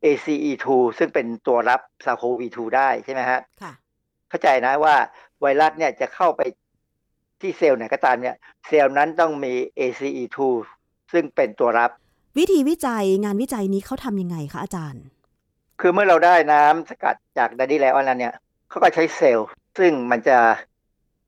[0.05, 0.65] ACE2
[0.97, 3.73] ซึ่งเป็นตัวรับ SARS-CoV-2 ได้ใช่ไหมฮะค่ะ
[4.35, 4.95] เข้าใจนะว่า
[5.41, 6.41] ไวรัสเนี่ยจะเข้าไป
[7.41, 8.35] ที่เซลล์ไหนก็ตามเนี่ย
[8.67, 10.37] เซลล์นั้นต้องมี ACE2
[11.11, 11.91] ซึ่งเป็นตัวรับ
[12.37, 15.03] วิธีวิจัยงานวิจัยนี้เขาทำยังไงคะอาจารย์
[15.81, 18.33] คือเมื่อเราได้น้ำสกัดจากดันดี้ไลออนแล้วเนี่ย
[18.69, 20.37] เขาก็ใช้เซลล์ ซึ่งมันจะ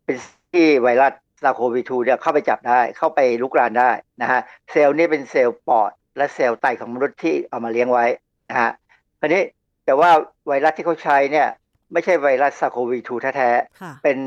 [0.03, 0.15] เป็น
[0.51, 3.91] ที่ไวรัส SARS-CoV-2เนี่ยเข้าไปจับได้เข้าไปลุกรานได้
[4.21, 4.41] นะฮะ
[4.71, 8.05] เซลล์นี่เป็นเซลล์ปอด และเซลล์ไตของมนุษย์ที่เอามาเลี้ยงไว้
[8.49, 8.71] นะฮะ
[9.19, 9.43] คราวนี้
[9.85, 10.09] แต่ว่า
[10.47, 11.47] ไวรัสที่เขาใช้เนี่ย
[11.93, 14.17] ไม่ใช่ไวรัส SARS-CoV-2 แท้ๆ เป็น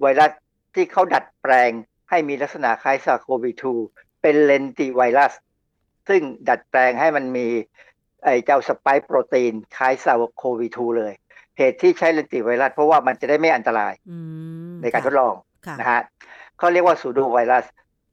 [0.00, 0.30] ไวรัส
[0.74, 1.70] ที่เขาดัดแปลง
[2.10, 5.32] ให้มีลักษณะคล้าย SARS-CoV-2 เป็น lentivirus
[6.08, 7.46] ซึ่งดัดแปลงให้มันมี
[8.24, 11.12] ไอเจ้า spike protein คล้าย SARS-CoV-2 เลย
[11.58, 13.94] เหตุที่ใช้ lentivirus เพราะว่ามันจะได้ไม่อันตราย
[14.82, 15.34] ในการทดลอง
[15.80, 16.02] นะฮะ
[16.58, 17.64] เขาเรียกว่า pseudovirus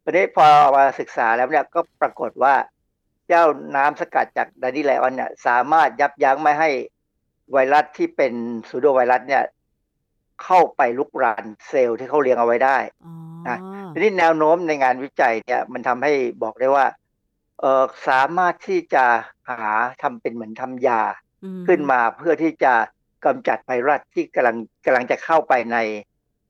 [0.03, 2.55] วันนี้พอมาศึกษาแล้วเนี่ยก็ปรากฏว่า
[3.27, 3.43] เจ้า
[3.75, 6.69] น้ำสกัดจากดานิไลออนเนี่ยสามารถยับยั้งไม่ให้
[7.51, 8.33] ไวรัสที่เป็น
[8.69, 9.43] สูโดไวรัสเนี่ย
[10.43, 12.77] เข้าไปลุกรานเซลล์ที่เขาเลี้ยงเอาไว้ได้
[13.47, 13.59] นะ
[13.93, 16.85] ทีนี้แนวโน้มในงานวิจัยเนี่ย มันทำให้บอกได้ว่า
[17.59, 19.05] เออสามารถที่จะ
[19.49, 19.61] หา
[20.01, 21.01] ทำเป็นเหมือนทำยา
[21.67, 22.73] ขึ้นมาเพื่อที่จะ
[23.25, 25.77] กำจัดไวรัสที่กำลังกำลังจะเข้าไปใน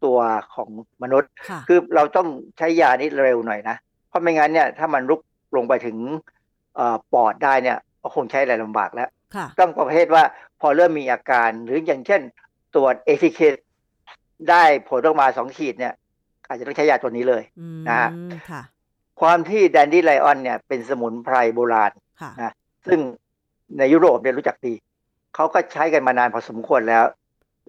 [0.03, 0.19] ตัว
[0.55, 0.69] ของ
[1.03, 1.31] มนุษย์
[1.67, 2.27] คือเราต้อง
[2.57, 3.77] ใช้ยานี้เร็วหน่อยนะ
[4.09, 5.21] เพราะไม่งั้นเนี่ยถ้ามันลุก
[5.55, 5.97] ลงไปถึง
[7.13, 9.09] ปอดได้เนี่ยก็คงใช้อะไรลำบากแล้ว
[9.59, 10.23] ต้องประเภทว่า
[10.61, 12.21] พอเริ่มมีอาการ หรืออย่างเช่น
[12.75, 13.39] ตรวจ ATK
[14.49, 15.93] ได้ผลออกมาสองขีดเนี่ย
[16.47, 17.43] อาจจะต้องใช้ยาตัวนี้เลย
[17.89, 18.09] นะฮะ
[19.21, 21.91] ความที่แดนดี้ไลออนเนี่ยเป็นสมุนไพรโบราณ
[22.41, 22.53] นะ
[22.87, 22.99] ซึ่ง
[23.77, 24.73] ในยุโรปเนี่ยรู้จักดี
[25.35, 27.05] เขาก็ใช้กันมานานพอสมควรแล้ว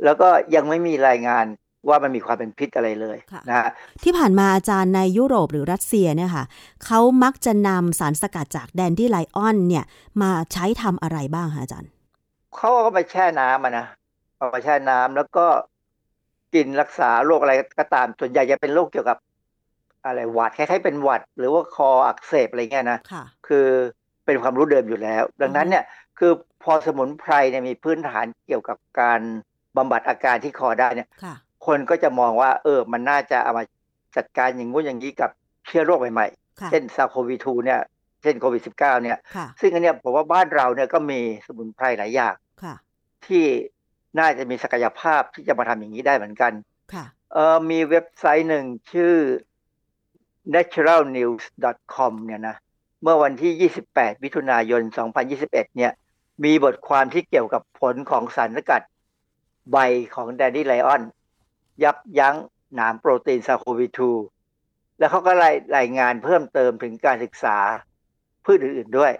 [0.05, 1.47] แล้วก็ยังไม่มีรายงาน
[1.89, 3.17] ว่ามันมีความเป็นพิษอะไรเลย
[3.49, 3.69] นะฮะ
[4.03, 6.45] ที่ผ่านมาอาจารย์ในยุโรปหรือรัสเซียเนี่ยค่ะ
[6.85, 9.85] เขามักจะนำสารสกัดจากแดนดี้ไลออนเนี่ย
[10.23, 11.91] มาใช้ทำอะไรบ้างคะอาจารย์
[12.57, 13.87] เขาก็ไปแช่น้ำนะ
[14.39, 15.47] เอาไปแช่น้ำแล้วก็
[16.55, 19.19] กินรักษาโรคอะไรก็ตาม ส่วนใหญ่จะเป็นโรคเกี่ยวกับ
[20.05, 22.99] อะไรหวัดคล้ายๆเป็นหวัด หรือว่าคออักเสบอะไรเงี้ยนะ
[23.47, 23.67] คือ
[24.25, 25.85] เป็นความรู้เดิมอยู่แล้ว ดังนั้นเนี่ย
[26.19, 26.33] คือ
[26.63, 29.21] พอสมุนไพรเนี่ยมีพื้นฐานเกี่ยวกับการ
[29.77, 31.09] บำบัดอาการที่คอได้เนี่ย
[31.67, 33.65] คนก็จะมองว่า เออ มันน่าจะเอามา
[34.17, 35.31] จัดการอย่างงู้นอย่างนี้กับ
[35.67, 37.81] เชื้อโรคใหม่ๆ เช่นซาโควิด2เนี่ย
[38.23, 39.19] เช่นโควิด -19 เนี่ย
[39.61, 42.35] ซึ่งอันเนี้ยผมว่าบ้านเราเนี่ยก็มีสมุนไพรหลายอย่าง
[43.27, 43.45] ที่
[44.19, 46.53] น่าจะมีศักยภาพที่จะมาทำอย่างนี้ได้เหมือนกัน
[47.33, 49.15] เออมีเว็บไซต์หนึ่งชื่อ
[50.55, 52.57] naturalnews.com เนี่ยนะ
[53.03, 54.83] เมื่อวันที่ 28 มิถุนายน
[55.29, 55.93] 2021 เนี่ย
[56.45, 58.83] มีบทความที่เกี่ยวกับผลของสารสกัด
[59.73, 59.77] ใบ
[60.15, 61.03] ของแดนนี่ไลออน
[61.85, 62.37] ยับยั้ง
[62.75, 67.59] หนามโปรตีน SARS-CoV-2แล้วเขาก็รายรายงานเพิ่มเติมถึงการศึกษา
[68.45, 69.13] พืชอื่นๆด้วย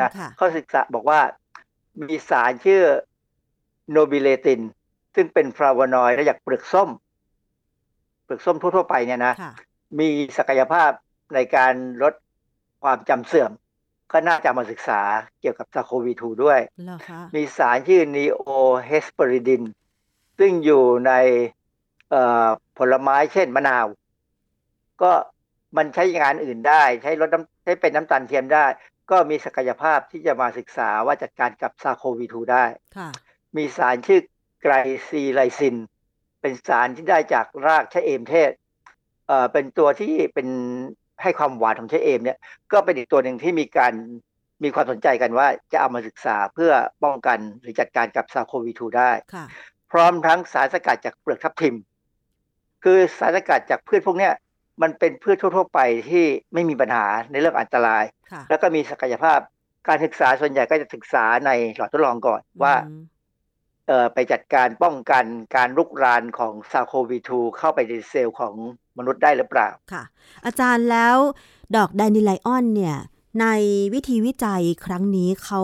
[0.00, 1.20] นะเขาศึกษาบอกว่า
[2.02, 2.82] มีสารชื่อ
[3.90, 4.60] nobiletin
[5.14, 6.90] ซึ่งเป็น flavonoid จากเปลือกส้ม
[8.24, 9.34] เปลือกส้มทั่วๆไปเนี่ยนะ
[9.98, 10.90] มีศักยภาพ
[11.34, 11.72] ในการ
[12.02, 12.14] ลด
[12.82, 13.50] ความจำเสื่อม
[14.12, 15.00] ก็น่าจะมาศึกษา
[15.40, 16.60] เกี่ยวกับ SARS-CoV-2ด้วย
[17.34, 19.62] มีสารชื่อ neohesperidin
[20.38, 21.12] ซึ่งอยู่ใน
[22.78, 23.86] ผลไม้เช่นมะนาว
[25.02, 25.12] ก็
[25.76, 28.66] มันใช้งานอื่นได้ ใช้ลดน้ำใช้เป็นน้ำตาลเทียมได้
[29.10, 32.64] ก็มีศักยภาพที่จะมาศึกษาว่าจัดการกับ SARS-CoV-2ได้
[33.56, 34.20] มีสารชื่อ
[34.62, 35.76] glycyrrhizin
[36.40, 38.50] เป็นสารที่ได้จากรากชะเอมเทศ
[39.26, 40.48] เอ่อเป็นตัวที่เป็น
[41.22, 42.38] ให้ความหวานของชะเอมเนี่ย
[42.72, 43.92] ก็เป็นอีกตัวหนึ่งที่มีการ
[44.62, 46.72] มีความสนใจกันว่าจะเอามาศึกษาเพื่อ
[47.04, 49.12] ป้องกันหรือจัดการกับซาโควีทูได้
[49.92, 51.76] พร้อมทั้งสารสกัดจากเปลือกทับทิม
[52.84, 54.30] คือสารสกัดจากพืชพวกนี้
[54.82, 56.24] มันเป็นพืชทั่ว ๆ ไปที่
[56.54, 58.04] ไม่มีปัญหาในเรื่องอันตราย
[58.48, 59.38] แล้วก็มีศักยภาพ
[59.88, 62.74] การศึกษาส่วนใหญ่ก็จะศึกษาในหลอดทดลองก่อนว่า
[63.86, 65.24] เอ่อไปจัดการป้องกัน
[65.56, 68.54] การลุกรานของซาโควีทูเข้าไปในเซลล์ของ
[68.98, 70.02] มนุษย์ได้หรือเปล่า ค่ะ
[70.44, 71.16] อาจารย์แล้ว
[71.76, 72.96] ดอกแดนิไลออนเนี่ย
[73.40, 73.46] ใน
[73.94, 75.62] วิธีวิจัยครั้งนี้เขา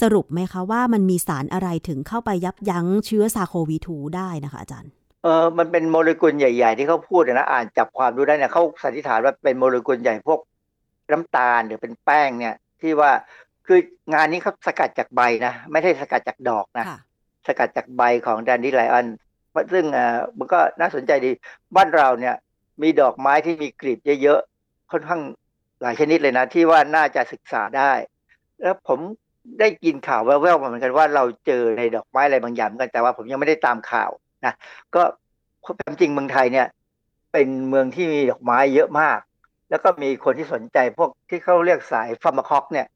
[0.00, 4.90] สรุปไหมคะว่ามันมีสารอะไรถึงเข้าไปยับยั้งเชื้อซาโควีทูได้นะคะอาจารย์
[5.22, 10.40] เออมันเป็นโมเลกุลใหญ่ๆ ที่เขาพูดนะอ่านจับความรู้ได้เนี่ยเขาสันนิษฐานว่าเป็นโมเลกุลใหญ่พวก
[11.12, 13.10] น้ำตาลหรือเป็นแป้งเนี่ย ที่ว่า
[13.66, 13.78] คือ
[14.14, 16.84] งานนี้เขาสกัดจากใบนะไม่ใช่สกัดจากดอกนะ
[17.46, 19.06] สกัดจากใบของแดนดี้ไลออน
[19.72, 21.30] ซึ่งอ่ามันก็น่าสนใจดี
[21.76, 22.34] บ้านเราเนี่ย
[22.82, 25.22] มีดอกไม้ที่มีกลีบเยอะๆค่อนข้าง
[25.82, 27.92] หลายชนิดเลยนะ ที่ว่าน่าจะศึกษาได้
[28.60, 28.98] แล้วผม
[29.60, 34.10] ได้กินข่าวแว่วๆมาเหมือนกันว่าเราเจอในดอกไม้อะไรบางอย่างกันแต่ว่าผมยังไม่ได้ตามข่าว
[34.44, 34.54] นะ
[34.94, 35.02] ก็
[35.64, 36.66] ความจริงเมืองไทยเนี่ย
[37.32, 39.18] เป็นเมืองที่มีดอกไม้เยอะมาก
[39.70, 42.86] แล้วก็มีคนที่สนใจพวกที่เขาเรียกสายฟาร์มาคอกเนี่ย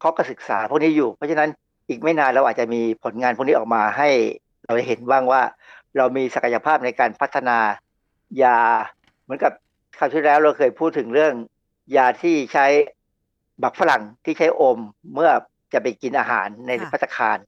[0.00, 1.48] เขาก็ศึกษาพวกนี้อยู่ เพราะฉะนั้น
[1.88, 4.08] อีกไม่นานเราอาจจะมีผลงานพวกนี้ออกมาให้
[4.66, 5.42] เราเห็นบ้างว่า
[5.96, 7.58] เรามีศักยภาพในการพัฒนา
[8.42, 8.58] ยา
[9.22, 9.52] เหมือนกับ
[9.98, 11.32] คราวที่แล้วเราเคยพูดถึงเรื่อง
[11.96, 12.66] ยาที่ใช้
[13.62, 14.78] บักฝรั่งที่ใช้อม
[15.14, 15.30] เมื่อ
[15.72, 17.38] จะไปกินอาหารในพัตคาร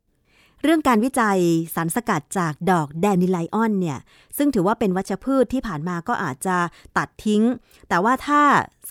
[0.62, 1.38] เรื่องการวิจัย
[1.74, 3.98] สารสกัดจากดอกแดนิไลออนเนี่ย
[4.36, 6.56] ซึ่งถือว่าเป็นวัชพืชที่ผ่านมาก็อาจจะ
[6.98, 7.42] ตัดทิ้ง
[7.88, 8.42] แต่ว่าถ้า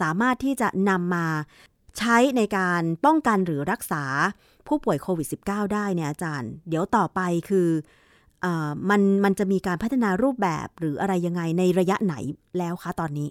[0.02, 1.28] สามารถที่จะนำมา
[1.98, 4.04] ใช้ในการป้องกันหรือรักษา
[4.68, 7.70] ผู้ป่วยโควิด -19 ได้เนี่ยอาจารย์ เดี๋ยวต่อไปคือ
[8.46, 8.48] อ
[8.90, 12.16] มันมันจะมีการพัฒนารูปแบบหรืออะไรยังไงในระยะไหน
[12.58, 13.30] แล้วคะตอนนี้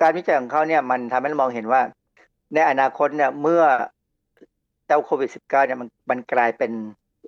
[0.00, 1.80] การวิจัยของเขาเนี่ยมันทำให้เรามองเห็นว่า
[2.54, 3.62] ในอนาคตเนี่ยเมื่อ
[4.86, 6.72] เจ้าโควิด -19 เนี่ยมันมันกลายเป็น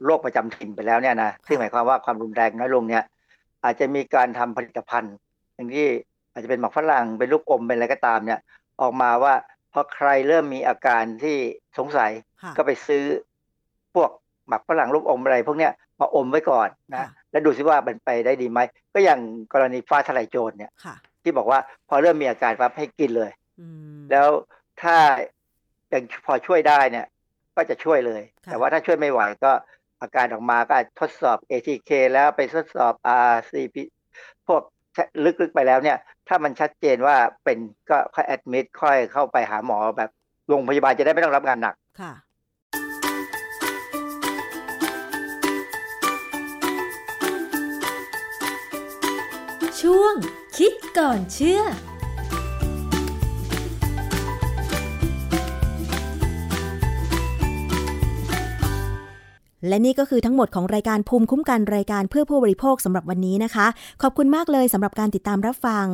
[0.05, 3.05] โรคประจำถิ่นไปแล้วเนี่ยนะซึ่งหมายความว่าความรุนแรงน้อยลงเนี่ย
[3.65, 5.15] อาจจะมีการทำผลิตภัณฑ์
[5.55, 5.87] อย่างที่
[6.33, 8.41] อาจจะเป็นหมักฝรั่งเป็นลูกอมเป็นอะไรก็ตามเนี่ย
[8.81, 9.35] ออกมาว่า
[9.73, 11.37] พอใครเริ่มมีอาการที่
[11.79, 12.11] สงสัย
[12.57, 13.05] ก็ไปซื้อ
[13.95, 14.11] พวก
[14.49, 18.61] หมักฝรั่งลูกอมอะไร พวกเนี้ยมาอมไว้ก่อนนะแล้วดูซิว่ามันไปได้ดีไหม
[18.95, 19.21] ก็อย่าง
[19.53, 20.73] กรณีฟ้าทลายโจรเนี่ย
[21.23, 23.31] ที่บอกว่าพอเริ่มมีอาการปั๊บให้กินเลย
[24.11, 24.29] แล้ว
[24.83, 24.97] ถ้า
[25.93, 27.07] ยังพอช่วยได้เนี่ย
[27.57, 29.53] ก็จะช่วยเลย แต่ว่าถ้าช่วยไม่ไหวก็
[30.05, 32.93] อาการออกมาก็ทดสอบ ATK แล้วไปทดสอบ
[33.35, 33.77] RCP
[34.47, 34.63] พวก
[35.25, 35.99] ลึกๆไปแล้วเนี่ย
[36.29, 37.59] ถ้ามันชัดเจนว่าเป็น
[37.91, 40.11] ก็ค่อยแอดมิดค่อยเข้าไปหาหมอแบบ
[40.49, 42.13] โรงพยาบาลจะได้ไม่ต้องรับงานหนักค่ะ
[49.81, 50.15] ช่วง
[50.59, 51.63] คิดก่อนเชื่อ
[59.69, 63.67] และนี่ก็คือทั้งหมดของรายการภูมิคุ้มกันรายการเพื่อผู้บริโภคสำหรับวันนี้นะคะ
[64.03, 65.87] ขอบคุณมากเลยสำหรับการติดตามรับฟัง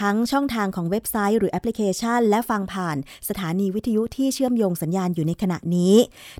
[0.00, 2.96] ทั้งช่องทางของเว็บไซต์หรือแอปพลิเคชัน และฟังผ่าน
[3.28, 5.94] สถานีวิทยุที่เชื่อมโยงสัญญาณอยู่ในขณะนี้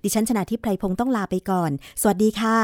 [0.05, 1.71] ดิฉันชนะทิพไพรพงศ์ต้องลาไปก่อน
[2.01, 2.59] สวัสดีค่ะ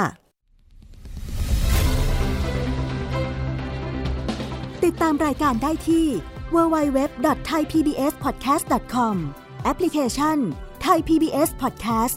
[4.85, 6.07] ติดตามรายการได้ที่
[6.55, 9.15] www.thaipbspodcast.com
[9.65, 10.39] แอปพลิเคชัน
[10.87, 12.17] Thai PBS Podcast